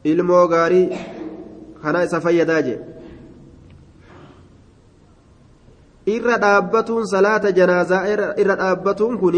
ilmoo 0.04 0.44
gaarii 0.48 0.86
kana 1.82 2.02
isa 2.08 2.20
fayyadaa 2.20 2.62
jee 2.68 2.78
irra 6.16 6.38
dhaabbatuun 6.44 7.06
salaata 7.14 7.52
janaazaa 7.58 8.04
irra 8.42 8.56
dhaabbatuun 8.62 9.18
kun 9.22 9.36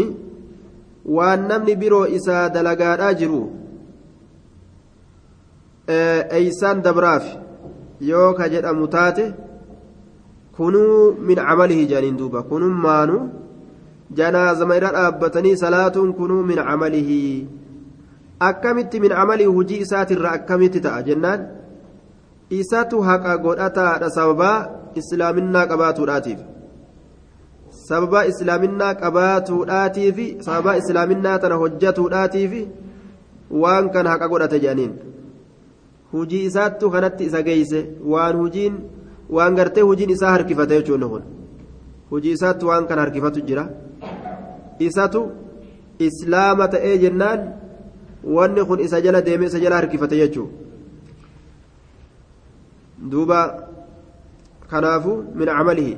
waan 1.17 1.47
namni 1.47 1.75
biroo 1.75 2.05
isaa 2.19 2.49
dalagaadhaa 2.53 3.13
jiru 3.21 3.41
eeysaan 5.87 6.83
dabraaf 6.83 7.25
yoo 8.11 8.29
ka 8.37 8.49
jedhamu 8.53 8.87
taate 8.95 9.25
kunuu 10.57 11.15
min 11.27 11.37
camalihi 11.47 11.87
jedhaniin 11.89 12.17
duuba 12.17 12.43
kunuun 12.51 12.75
maanu 12.85 13.17
janaazama 14.17 14.77
irra 14.79 14.91
dhaabbatanii 14.97 15.57
salaatuun 15.63 16.13
kunuu 16.19 16.43
min 16.49 16.59
camalihi 16.67 17.19
akkamitti 18.49 18.99
min 19.03 19.15
camalii 19.19 19.51
hujii 19.57 19.81
isaatirra 19.85 20.31
akkamitti 20.37 20.83
ta'a 20.85 21.01
jennaan 21.09 21.45
isatu 22.61 23.01
haqa 23.09 23.37
godhataadha 23.45 24.09
sababaa 24.17 24.57
islaaminaa 25.01 25.65
qabaatuudhaatiif 25.71 26.39
sababaa 27.87 28.25
islaaminaa 28.31 28.93
qabaatuudhaatiif 29.03 30.17
sababaa 30.47 30.79
islaaminaa 30.81 31.37
tana 31.45 31.61
hojjatuudhaatiif 31.63 32.53
waan 33.63 33.89
kan 33.95 34.07
haqa 34.13 34.29
godhate 34.33 34.59
jedhaniin 34.65 34.93
hujii 36.13 36.43
isaattu 36.49 36.91
kanatti 36.95 37.29
isa 37.29 37.41
geeyse 37.47 37.79
waan 38.13 38.37
hujiin 38.41 38.75
waan 39.29 39.55
gartee 39.55 39.83
hujiin 39.89 40.09
isaa 40.15 40.31
harkifate 40.35 40.73
jechuun 40.79 41.09
kun 41.09 41.23
hujii 42.11 42.33
isaattu 42.37 42.67
waan 42.67 42.87
kan 42.87 42.99
harkifatu 42.99 43.41
jira 43.49 43.63
isatu 44.87 45.21
islaama 46.07 46.67
ta'ee 46.67 46.97
jennaan 47.03 47.39
wanni 48.35 48.65
kun 48.65 48.79
isa 48.79 49.01
jala 49.05 49.21
deeme 49.27 49.45
isa 49.45 49.59
jala 49.59 49.75
harkifate 49.81 50.15
jechuun 50.21 50.49
duuba 53.11 53.39
kanaafu 54.71 55.15
min 55.35 55.47
camalihi 55.47 55.97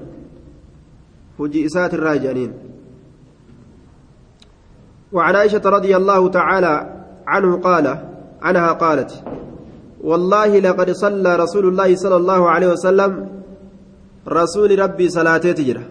hujii 1.38 1.65
isaatirraa 1.71 2.17
jedhaniin 2.17 2.53
وعن 5.15 5.36
عائشة 5.36 5.61
رضي 5.65 5.95
الله 5.95 6.30
تعالى 6.30 6.73
عنه 7.28 7.55
قال 7.57 7.86
عنها 8.41 8.71
قالت 8.71 9.11
والله 10.06 10.51
لقد 10.60 10.89
صلى 10.91 11.32
رسول 11.36 11.66
الله 11.74 11.89
صلى 11.95 12.18
الله 12.22 12.41
عليه 12.53 12.70
وسلم 12.78 13.12
رسول 14.30 14.70
ربي 14.80 15.06
صلاة 15.10 15.45
تجرى. 15.60 15.84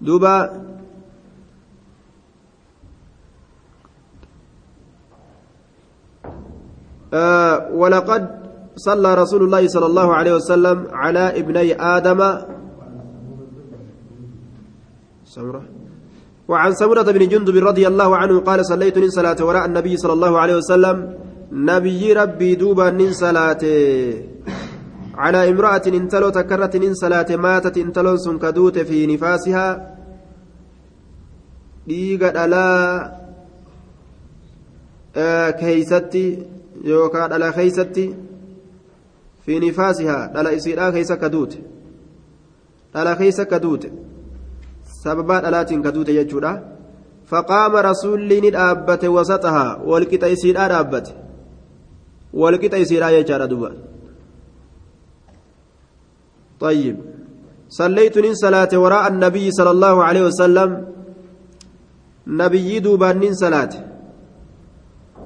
دوبا 0.00 0.36
آه 7.14 7.56
ولقد 7.80 8.22
صلى 8.76 9.10
رسول 9.22 9.42
الله 9.44 9.62
صلى 9.68 9.86
الله 9.86 10.08
عليه 10.14 10.34
وسلم 10.34 10.78
على 10.92 11.24
ابني 11.40 11.68
آدم 11.96 12.20
سمرة. 15.24 15.62
وعن 16.48 16.70
سمرة 16.72 17.08
بن 17.16 17.22
جندب 17.28 17.56
رضي 17.56 17.84
الله 17.88 18.10
عنه 18.16 18.40
قال 18.40 18.60
صليت 18.66 18.96
صلاة 19.16 19.38
وراء 19.40 19.64
النبي 19.64 19.96
صلى 19.96 20.12
الله 20.12 20.32
عليه 20.38 20.56
وسلم 20.60 20.96
نبي 21.52 22.12
ربي 22.12 22.54
دوبا 22.54 23.10
صلاة 23.10 23.62
على 25.14 25.50
امرأة 25.50 25.82
انتلو 25.86 26.28
تكرت 26.28 26.76
من 26.76 26.94
صلاة 26.94 27.36
ماتت 27.36 27.78
انتلو 27.78 28.16
سنكدوت 28.16 28.78
في 28.78 29.06
نفاسها 29.06 29.96
ديقة 31.86 32.44
ألا 32.44 33.22
آه 35.16 35.50
كيستي 35.50 36.26
fi 39.46 39.60
nifaasihaa 39.60 40.28
dhala 40.34 40.52
isiidhaa 40.52 40.92
keeysa 40.92 41.16
ka 41.16 41.28
duute 41.34 41.58
dhala 42.94 43.14
keeysa 43.20 43.44
ka 43.52 43.58
duute 43.64 43.88
sababaa 45.02 45.40
dhalaatiin 45.46 45.82
ka 45.86 45.92
duute 45.96 46.14
jechuudha 46.18 46.52
faqaama 47.32 47.82
rasuulli 47.88 48.40
ni 48.44 48.52
dhaabbate 48.56 49.08
wasaxahaa 49.16 49.78
walqixa 49.92 50.32
isiidhaa 50.36 50.68
dhaabbate 50.74 51.21
walqixa 52.40 52.78
isiidhaa 52.84 53.14
jechaadha 53.18 53.48
duba 53.54 53.70
طيب 56.62 56.96
صليت 57.68 58.18
من 58.22 58.34
صلاة 58.34 58.70
وراء 58.82 59.04
النبي 59.12 59.50
صلى 59.50 59.70
الله 59.70 59.96
عليه 60.04 60.22
وسلم 60.30 60.70
نبي 62.26 62.78
دوبان 62.78 63.34
صلاة 63.34 63.72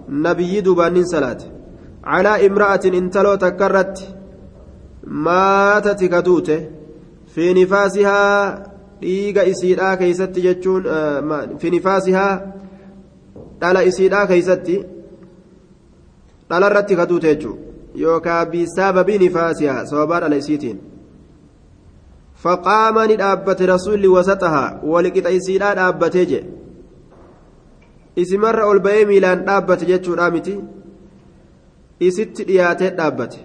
nabiyyi 0.08 0.62
duubaannin 0.64 1.06
salaate 1.06 1.46
calaa 2.04 2.38
imra'atin 2.48 2.94
intaloo 2.94 3.36
takkarratti 3.44 4.08
maatati 5.28 6.08
kaduute 6.14 6.56
fi 7.34 7.54
nifaasihaa 7.54 8.58
dhiiga 9.00 9.46
isiidhaa 9.52 9.96
keeysatti 10.02 10.44
jechuun 10.46 10.84
fi 11.62 11.70
nifaasihaa 11.76 12.34
dhala 13.60 13.82
isiidhaa 13.90 14.26
keeysatti 14.32 14.76
dhalarratti 16.50 16.96
kaduute 17.00 17.28
jechuu 17.34 17.56
yookaa 18.02 18.44
bisababii 18.52 19.18
nifaasihaa 19.18 19.86
sababaa 19.90 20.20
dhala 20.20 20.36
isiitiin 20.42 20.78
faqaama 22.44 23.06
ni 23.06 23.16
dhaabbate 23.22 23.66
rasuulli 23.72 24.08
wasaxahaa 24.16 24.68
walqixa 24.92 25.30
isiidhaa 25.38 25.74
dhaabbatee 25.80 26.26
jedhe 26.32 26.50
isimarra 28.24 28.66
ol 28.70 28.80
ba'ee 28.86 29.04
miilaan 29.10 29.44
dhaabbate 29.48 29.88
jechuudha 29.92 30.30
miti 30.36 30.56
isitti 32.08 32.48
dhiyaatee 32.50 32.90
dhaabbate 32.98 33.40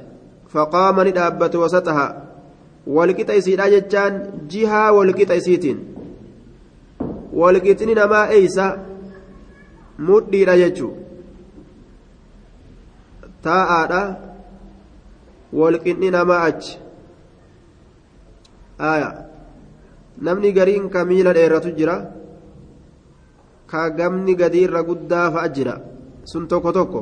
faqaama 0.54 1.04
ni 1.08 1.16
dhaabbate 1.20 1.58
wasaxaha 1.64 2.08
walqixa 2.97 3.39
isiidha 3.41 3.70
jechaan 3.76 4.22
jihaa 4.56 4.89
walqixa 4.97 5.39
isiitiin 5.41 5.80
walqixni 7.41 7.95
namaa 8.02 8.26
eeysa 8.38 8.66
mudhiidha 10.10 10.58
jechuu 10.64 10.91
taa'aadha 13.46 14.02
walqinni 15.60 16.10
namaa 16.18 16.42
achi 16.50 16.74
namni 20.28 20.52
gariin 20.58 20.89
ka 20.94 21.06
miila 21.06 21.34
dheeratu 21.38 21.76
jira 21.78 21.96
ka 23.72 23.89
gamni 24.00 24.36
gadi 24.42 24.60
irra 24.66 24.82
guddaa 24.89 25.32
fa'a 25.34 25.50
jira 25.56 25.76
sun 26.32 26.48
tokko 26.52 26.72
tokko 26.78 27.02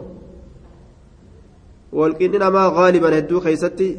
walqinni 2.00 2.38
namaa 2.46 2.70
gaaliban 2.78 3.14
hedduu 3.18 3.42
keeysatti 3.46 3.90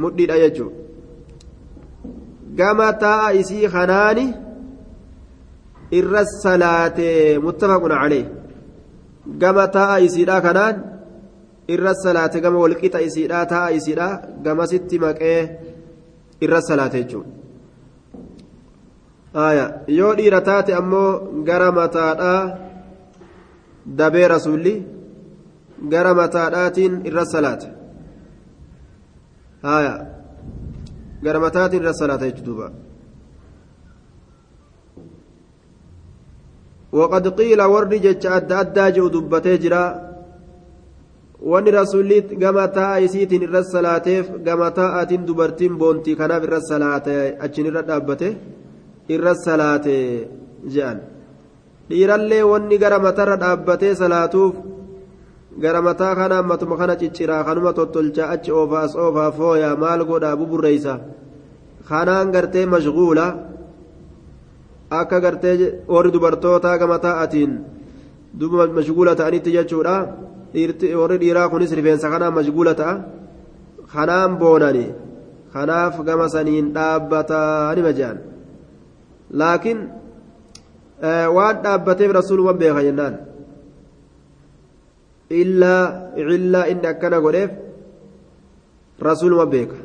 mudhiidha 0.00 0.40
jechuu 0.42 0.70
gama 2.58 2.88
taa'a 3.04 3.34
isii 3.40 3.68
kanaani 3.74 4.26
irra 5.98 6.22
salaatee 6.42 7.38
muttafaqun 7.46 7.94
calee 8.00 8.24
gama 9.26 9.68
taa'a 9.68 10.00
isiidha 10.06 10.40
kanaan 10.40 10.76
irra 11.68 11.94
salaate 11.94 12.40
gama 12.40 12.58
walqixa 12.64 13.00
isiidha 13.08 13.46
taa'a 13.52 13.70
isiidha 13.78 14.08
gamasitti 14.44 14.98
maqee 14.98 15.40
irra 16.44 16.60
salaate 16.68 16.98
jechuudha. 17.02 17.30
Yoo 19.98 20.12
dhiira 20.18 20.40
taate 20.40 20.72
ammoo 20.80 21.42
gara 21.48 21.72
mataadhaa 21.72 22.40
dabee 23.98 24.28
rasuulli 24.28 24.74
gara 25.92 26.14
mataadhaatiin 26.14 26.92
irra 27.08 27.24
salaate. 27.24 27.68
Gara 31.24 31.38
mataatiin 31.40 31.82
irra 31.82 31.92
salaata 32.00 32.30
jechuudha 32.30 32.83
وقد 36.98 37.24
قيل 37.38 37.60
ورد 37.72 37.92
جتش 38.04 38.26
أدى 38.36 38.54
أدى 38.62 38.84
جو 38.96 39.06
دبتي 39.14 39.56
جرا 39.62 39.84
وان 41.50 41.66
رسولي 41.78 42.20
كما 42.42 42.66
تاء 42.76 42.92
يسيتين 43.04 43.42
الرسالاتيف 43.48 44.26
كما 44.46 44.68
تاء 44.78 45.04
دبرتين 45.28 45.72
بونتي 45.80 46.12
في 46.16 46.24
الرسالات 46.24 47.06
salaate 49.44 50.28
je'an 50.72 50.98
dhiirallee 51.88 52.42
wanni 52.50 52.76
gara 52.78 52.98
matarra 52.98 53.36
dhaabbatee 53.42 53.94
salaatuuf 54.02 54.54
gara 55.62 55.80
mataa 55.82 56.14
kana 56.14 56.38
ammatuma 56.42 56.76
kana 56.80 56.94
cicciraa 57.00 57.44
kanuma 57.44 57.72
tottolchaa 57.78 58.30
achi 58.34 58.50
oofaas 58.60 58.92
oofaa 58.96 59.30
fooyaa 59.38 59.76
maal 59.82 60.00
godhaa 60.10 60.36
buburreeysa 60.40 60.94
kanaan 61.88 62.32
gartee 62.34 62.66
mashguula 62.74 63.26
akka 65.02 65.16
gartee 65.24 65.54
warri 65.94 66.10
dubartootaa 66.14 66.78
gama 66.80 66.98
taa'atiin 67.06 67.52
duba 68.38 68.66
mashguula 68.78 69.12
ta'anitti 69.20 69.50
jechuudha. 69.56 69.96
Warri 71.00 71.16
dhiiraa 71.22 71.48
kunis 71.52 71.72
rifeensa 71.78 72.06
kanaan 72.12 72.34
mashguula 72.38 72.72
ta'a. 72.80 72.94
Kanaan 73.92 74.32
boonani. 74.40 74.86
Kanaaf 75.54 75.94
gama 76.06 76.26
saniin 76.34 76.66
dhaabbataa 76.76 77.74
nima 77.76 77.92
je'an 77.98 78.18
laakiin 79.40 79.78
waan 81.36 81.56
dhaabbateef 81.64 82.10
rasuuluma 82.18 82.52
beeka 82.60 82.80
jennaan. 82.86 83.14
Illaa 85.40 85.82
cillaa 86.16 86.66
inni 86.72 86.86
akkana 86.92 87.18
godheef 87.24 87.50
rasuuluma 89.08 89.46
beeka 89.52 89.76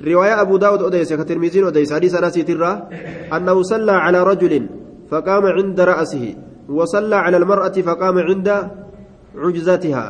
riwaayaa 0.00 0.40
abuu 0.44 0.58
daawud 0.58 0.82
odeyse 0.88 1.16
ka 1.16 1.24
tirmiziin 1.24 1.64
odeyse 1.70 1.94
hadiisa 1.94 2.18
anasiitirraa 2.18 2.76
annahu 3.30 3.64
sallaa 3.64 4.02
calaa 4.04 4.24
rajulin 4.24 4.64
faqaama 5.10 5.54
cinda 5.56 5.84
ra'asihi 5.92 6.46
وصلى 6.68 7.16
على 7.16 7.36
المرأة 7.36 7.76
فقام 7.88 8.18
عند 8.18 8.48
عجزتها 9.34 10.06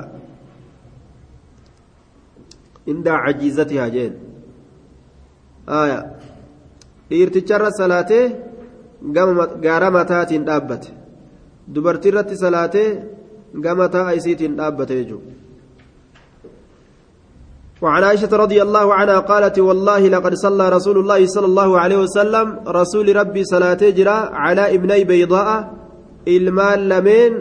عند 2.88 3.08
عجيزتها 3.08 3.88
جين 3.88 4.12
آية 5.68 6.00
dhiirticharra 7.10 7.70
salaatee 7.70 8.34
gaara 9.64 9.90
mataatiin 9.96 10.46
dhaabbate 10.48 10.90
dubartiirratti 11.74 12.36
salaatee 12.36 12.88
gama 13.64 13.86
taa'a 13.88 14.16
isiitiin. 14.18 14.58
وعن 17.82 18.04
عائشة 18.04 18.36
رضي 18.36 18.62
الله 18.62 18.94
عنها 18.94 19.18
قالت 19.18 19.58
والله 19.58 20.08
لقد 20.08 20.34
صلى 20.34 20.68
رسول 20.68 20.98
الله 20.98 21.26
صلى 21.26 21.46
الله 21.46 21.80
عليه 21.80 21.96
وسلم 21.96 22.58
رسول 22.68 23.16
ربي 23.16 23.44
صلاة 23.44 23.74
تجرى 23.74 24.18
على 24.44 24.74
ابني 24.74 25.04
بيضاء 25.04 25.74
المال 26.28 26.88
لمن 26.88 27.32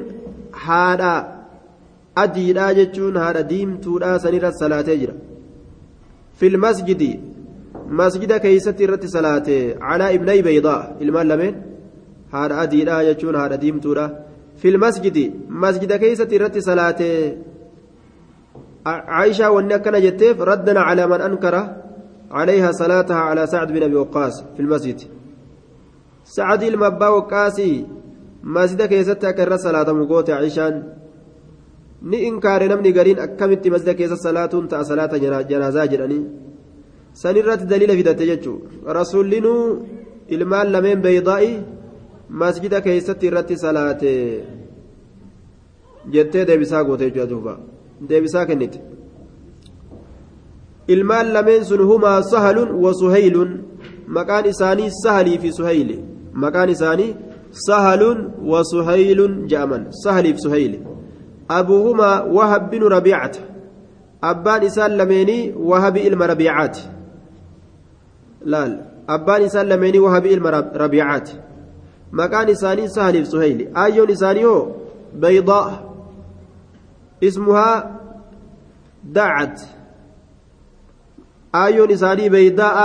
هذا 0.65 1.13
أدي 2.17 2.51
راجتون 2.51 3.17
هذا 3.17 3.41
ديم 3.41 3.77
تورا 3.77 4.17
سنيرة 4.17 4.51
صلاة 4.51 4.81
تجرى 4.81 5.13
في 6.39 6.47
المسجد 6.47 7.01
مسجد 7.89 8.31
كيسة 8.33 8.75
رت 8.81 9.05
صلاة 9.05 9.47
على 9.81 10.15
ابني 10.15 10.41
بيضاء 10.41 10.97
المال 11.01 11.27
لمن 11.27 11.53
هذا 12.33 12.63
أدي 12.63 12.83
راجتون 12.83 13.35
هذا 13.35 13.55
ديم 13.55 13.79
تورا 13.79 14.05
في 14.57 14.67
المسجد 14.69 15.17
مسجد 15.49 15.93
كيسة 15.93 16.29
رت 16.33 16.57
صلاة 16.57 17.01
عائشة 18.85 19.51
وأنك 19.51 19.85
جتيف 20.05 20.41
ردنا 20.41 20.81
على 20.81 21.07
من 21.07 21.21
أنكر 21.21 21.55
عليها 22.31 22.71
صلاتها 22.71 23.21
على 23.29 23.47
سعد 23.47 23.67
بن 23.71 23.83
أبي 23.83 23.95
وقاص 23.95 24.43
في 24.55 24.59
المسجد 24.59 24.99
سعد 26.23 26.63
المبا 26.63 27.07
وقاسي 27.07 27.85
keessatti 28.89 29.25
akka 29.25 29.41
irra 29.41 29.57
salaatamu 29.57 30.05
goote 30.07 30.29
Aishaan 30.29 30.75
ni 32.09 32.17
inkaare 32.29 32.67
namni 32.69 32.91
gariin 32.93 33.19
akkamitti 33.25 33.71
masjida 33.73 33.93
keessa 33.99 34.17
salaatuun 34.17 34.67
ta'a 34.71 34.83
salaata 34.85 35.17
janaazaa 35.51 35.87
jedhanii 35.93 36.25
san 37.21 37.35
irratti 37.41 37.65
daliila 37.71 37.95
fidatte 37.99 38.25
jechuudha 38.31 38.93
rasuullinuu 38.99 39.63
ilmaan 40.35 40.67
lameen 40.73 40.99
beeydaa'i 41.05 41.51
masjida 42.41 42.81
keessatti 42.87 43.27
irratti 43.29 43.55
salaate 43.65 44.11
jettee 46.13 46.45
deebisaa 46.47 46.83
goote 46.87 47.03
jechuudha 47.07 47.31
duuba 47.31 47.53
deebisaa 48.09 48.45
kennite. 48.45 48.81
Ilmaan 50.87 51.33
lameen 51.33 51.65
sun 51.65 51.81
humaa 51.91 52.23
sahalun 52.23 52.71
wa 52.83 52.93
suhaylun 52.93 53.63
maqaan 54.07 54.45
isaanii 54.45 54.91
sahalii 55.03 55.37
fi 55.39 55.53
suhayli. 55.53 56.03
Maqaan 56.33 56.69
isaanii 56.69 57.15
سهل 57.55 58.31
وسهيل 58.43 59.47
جامن 59.47 59.91
سهل 59.91 60.33
في 60.33 60.37
سهيل 60.39 60.83
أبوهما 61.51 62.23
وهب 62.23 62.69
بن 62.69 62.83
ربيعة 62.83 63.31
أبان 64.23 64.63
إسان 64.63 64.91
لميني 64.97 65.53
وهب 65.57 65.97
إلم 65.97 66.23
ربيعات 66.23 66.77
لا 68.45 68.81
أبان 69.09 69.41
إسان 69.41 69.65
لميني 69.65 69.99
وهب 69.99 70.25
إلم 70.25 70.47
ربيعات 70.75 71.29
مكان 72.11 72.49
إساني 72.49 72.87
سهل 72.87 73.13
في 73.13 73.25
سهيل 73.25 73.77
أيون 73.77 74.11
إساني 74.11 74.45
هو 74.45 74.71
بيضاء 75.15 75.84
اسمها 77.27 77.99
دعت 79.03 79.61
أيون 81.55 81.91
إساني 81.91 82.29
بيضاء 82.29 82.79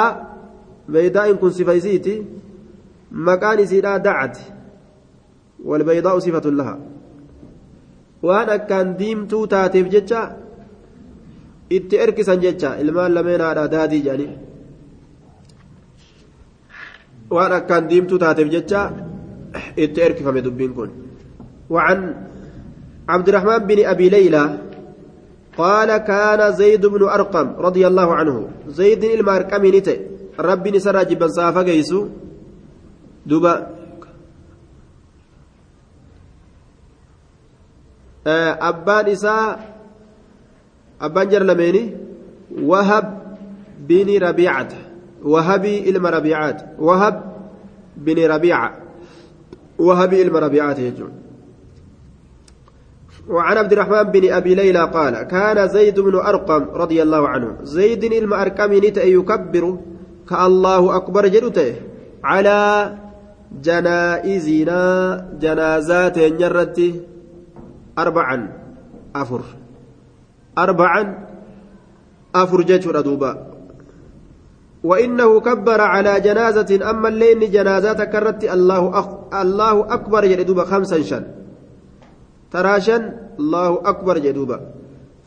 بيضاء 0.89 1.33
كن 1.33 1.51
سفيسيتي 1.51 2.25
مكان 3.13 3.59
إسيرا 3.59 3.97
دعت 3.97 4.39
والبيضاء 5.65 6.19
صفة 6.19 6.51
لها 6.51 6.79
وأنا 8.23 8.57
كان 8.57 8.97
ديمتو 8.97 9.45
تاتيف 9.45 9.89
جتشا 9.89 10.23
itti 11.71 11.97
erkisan 12.05 12.41
jecha 12.43 12.71
ilmaan 12.83 13.15
lameen 13.15 13.43
haadha 13.47 13.65
daadii 13.75 14.01
jedhanii 14.07 14.39
waan 17.37 17.53
akkaan 17.59 17.85
diimtuu 17.91 18.19
taateef 18.25 18.49
jecha 18.55 18.81
itti 19.85 20.01
erkifame 20.07 20.43
dubbiin 20.49 20.75
kun 20.79 20.91
وعن 21.75 22.01
عبد 23.11 23.29
الرحمن 23.29 23.59
بن 23.59 23.79
أبي 23.87 24.09
ليلى 24.09 24.45
قال 25.59 25.91
كان 25.97 26.53
زيد 26.53 26.87
بن 26.87 27.03
أرقم 27.09 27.49
رضي 27.59 27.87
الله 27.87 28.09
عنه. 28.15 28.37
زيد 28.69 29.05
المارقم 29.05 29.67
نتي 29.67 29.97
ربي 30.39 30.71
نسرى 30.71 31.05
جبا 31.05 31.27
صافا 31.27 31.63
جيسو. 31.63 32.09
دوبا 33.27 33.55
أبان 38.71 39.07
إساء 39.07 39.75
أبان 41.01 41.29
جر 41.29 41.43
لميني. 41.43 41.85
وهب 42.63 43.07
بن 43.89 44.09
ربيعة. 44.19 44.73
وهبي 45.23 45.75
إلما 45.91 46.11
ربيعات 46.11 46.59
وهب 46.79 47.17
بن 47.97 48.19
ربيعة. 48.27 48.71
وهبي 49.79 50.23
إلما 50.23 50.39
ربيعات 50.39 50.79
يجون. 50.79 51.13
وعن 53.29 53.57
عبد 53.57 53.73
الرحمن 53.73 54.03
بن 54.03 54.33
أبي 54.33 54.55
ليلى 54.55 54.85
قال 54.85 55.23
كان 55.23 55.69
زيد 55.69 56.01
بن 56.01 56.15
أرقم 56.15 56.63
رضي 56.75 57.03
الله 57.03 57.29
عنه 57.29 57.57
زيد 57.63 58.05
إلما 58.05 58.43
أرقم 58.43 58.73
يكبر 58.73 59.79
كالله 60.29 60.97
أكبر 60.97 61.27
جلته 61.27 61.75
على 62.25 62.61
جنائزنا 63.63 64.83
جنازات 65.41 66.19
نرت 66.19 66.81
أربعا 67.99 68.53
أفر. 69.17 69.41
أربعا 70.59 71.29
أفر 72.35 72.63
جتر 72.63 73.01
دوبا 73.01 73.47
وإنه 74.85 75.41
كبر 75.41 75.81
على 75.81 76.21
جنازة 76.21 76.91
أما 76.91 77.09
الليل 77.09 77.51
جنازات 77.51 78.03
كرت 78.03 78.45
الله 78.45 78.99
أخ... 78.99 79.09
الله 79.35 79.95
أكبر 79.95 80.27
جدوبا 80.27 80.65
خمسا 80.65 81.03
شن. 81.03 81.40
تراشن 82.53 83.03
الله 83.41 83.71
أكبر 83.91 84.19
جدوبا. 84.19 84.59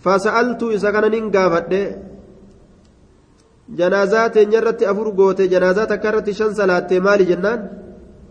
فسألت 0.03 0.61
إذا 0.63 0.89
كان 0.91 1.05
ننقافت 1.11 1.74
جنازات 3.80 4.36
نرت 4.38 4.84
أفر 4.84 5.07
قوت 5.17 5.39
جنازات 5.41 5.91
كرت 6.03 6.28
شن 6.30 6.51
صلاة 6.53 6.89
مالي 6.91 7.26
جنان. 7.26 7.59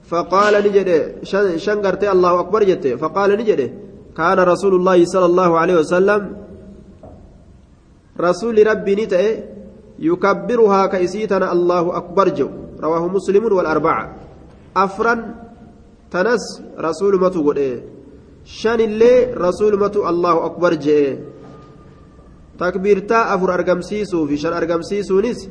فقال 0.03 0.55
نجد 0.67 0.91
شن, 1.23 1.59
شن 1.59 1.79
الله 2.13 2.41
أكبر 2.41 2.61
جت 2.65 2.87
فقال 2.99 3.31
نجد 3.41 3.61
كان 4.19 4.39
رسول 4.39 4.75
الله 4.75 4.99
صلى 5.05 5.27
الله 5.31 5.51
عليه 5.59 5.77
وسلم 5.81 6.37
رسول 8.21 8.67
ربي 8.67 8.93
نتأ 8.95 9.23
يكبرها 9.99 10.87
كيسيتنا 10.87 11.53
الله 11.53 11.97
أكبر 11.97 12.29
جو. 12.29 12.49
رواه 12.83 13.09
مسلم 13.09 13.45
والأربعة. 13.53 14.05
أفرا 14.77 15.15
تنس 16.11 16.45
رسول 16.79 17.13
شان 17.23 17.59
رسول 19.37 19.73
متو 19.81 20.09
الله 20.09 20.35
أكبر 20.47 20.75
جئ 20.75 21.19
تكبيرتا 22.61 23.35
أفر 23.35 23.55
أرقمسيسو 23.55 24.27
في 24.27 24.37
شان 24.37 24.53
أرقمسيسو 24.53 25.21
نس. 25.21 25.49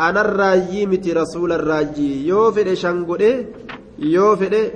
أنا 0.00 0.20
الراجي 0.20 0.86
متي 0.86 1.12
رسول 1.12 1.52
الراجي. 1.52 2.26
يو 2.28 2.52
فدي 2.52 2.76
شان 2.76 3.04
قد 3.04 3.46
يو 3.98 4.36
فدي 4.36 4.70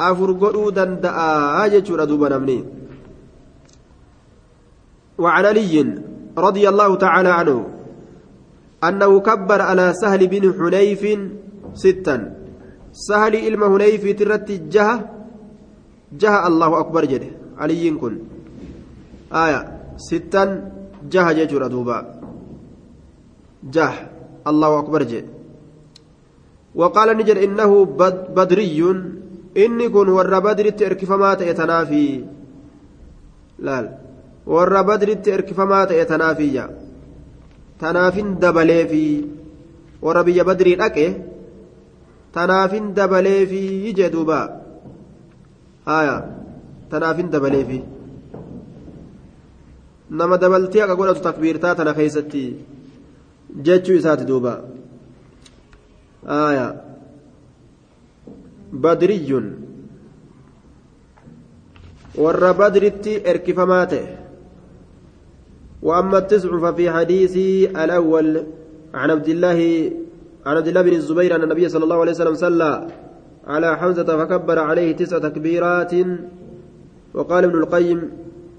أفر 0.00 0.32
قدو 0.32 0.70
دندأ. 0.70 1.68
جيشورا 1.68 2.04
دوبا 2.04 2.28
نمني. 2.28 2.64
وعن 5.18 5.44
علي 5.44 5.74
رضي 6.38 6.68
الله 6.68 6.94
تعالى 6.94 7.28
عنه 7.28 7.58
أنه 8.84 9.20
كبر 9.20 9.60
على 9.62 9.92
سهل 9.92 10.26
بن 10.26 10.44
حنيف 10.58 11.02
ستا. 11.74 12.16
سهل 12.92 13.34
إلما 13.46 13.66
حنيف 13.72 14.04
ترت 14.18 14.50
جهة 14.50 15.19
جهة 16.12 16.46
الله 16.46 16.80
أكبر 16.80 17.04
جده 17.04 17.30
علي 17.58 17.90
كن 17.90 18.14
آية 19.32 19.60
ستا 19.96 20.70
جهة 21.12 21.32
ججر 21.32 21.66
دوبا 21.66 21.98
جه 23.74 23.92
الله 24.46 24.78
أكبر 24.78 25.02
جده 25.02 25.32
وقال 26.74 27.08
نجر 27.16 27.44
إنه 27.44 27.84
بدري 28.36 28.80
إني 29.56 29.88
كن 29.88 30.08
ور 30.08 30.38
بدر 30.40 30.70
تركفما 30.70 31.34
تأتنافي 31.34 32.24
لا, 33.58 34.00
ta'e 35.86 36.04
tanaafiyya 36.06 36.64
tanaafin 37.78 38.38
dabalee 38.40 38.86
fi 38.88 39.02
warra 40.02 40.24
biyya 40.24 40.44
badrii 40.44 40.76
dhaqe 40.76 41.06
tanaafin 42.32 42.94
dabalee 42.94 43.46
fi 43.46 43.92
jee 43.94 44.10
duuba 44.10 44.59
haya 45.90 46.16
tanaafin 46.90 47.30
dabalee 47.34 47.64
fi 47.70 47.78
nama 50.20 50.38
dabaltee 50.44 50.82
akka 50.84 50.98
godhatu 51.00 51.26
takbiirtaa 51.28 51.74
tana 51.80 51.96
keessatti 51.98 52.44
jechuu 53.68 53.98
isaati 54.00 54.28
duuba 54.30 54.54
aayaa 56.38 56.70
badriyyun 58.86 59.46
warra 62.24 62.52
badritti 62.62 63.20
erkifamaa 63.34 63.84
ta'e 63.94 64.08
وأما 65.82 66.18
التسع 66.18 66.58
ففي 66.60 66.90
حديث 66.90 67.34
الأول 67.72 68.44
عن 68.94 69.10
عبد 69.10 69.28
الله 69.28 69.58
عن 70.46 70.56
عبد 70.56 70.68
الله 70.68 70.82
بن 70.82 70.92
الزبير 70.92 71.36
أن 71.36 71.42
النبي 71.42 71.68
صلى 71.68 71.84
الله 71.84 72.00
عليه 72.00 72.12
وسلم 72.12 72.34
صلى 72.34 72.86
على 73.46 73.76
حمزة 73.76 74.24
فكبر 74.24 74.58
عليه 74.58 74.96
تسع 74.96 75.18
تكبيرات. 75.18 75.92
وقال 77.14 77.44
ابن 77.44 77.58
القيم 77.58 78.10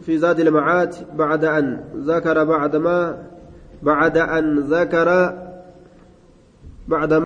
في 0.05 0.17
زاد 0.17 0.39
المعاد 0.39 0.95
بعد 1.15 1.45
أن 1.45 1.83
ذكر 1.97 2.43
بعد 2.43 2.75
ما 2.75 3.17
بعد 3.83 4.17
أن 4.17 4.59
ذكر 4.59 5.37
بعد 6.87 7.13
ما 7.13 7.19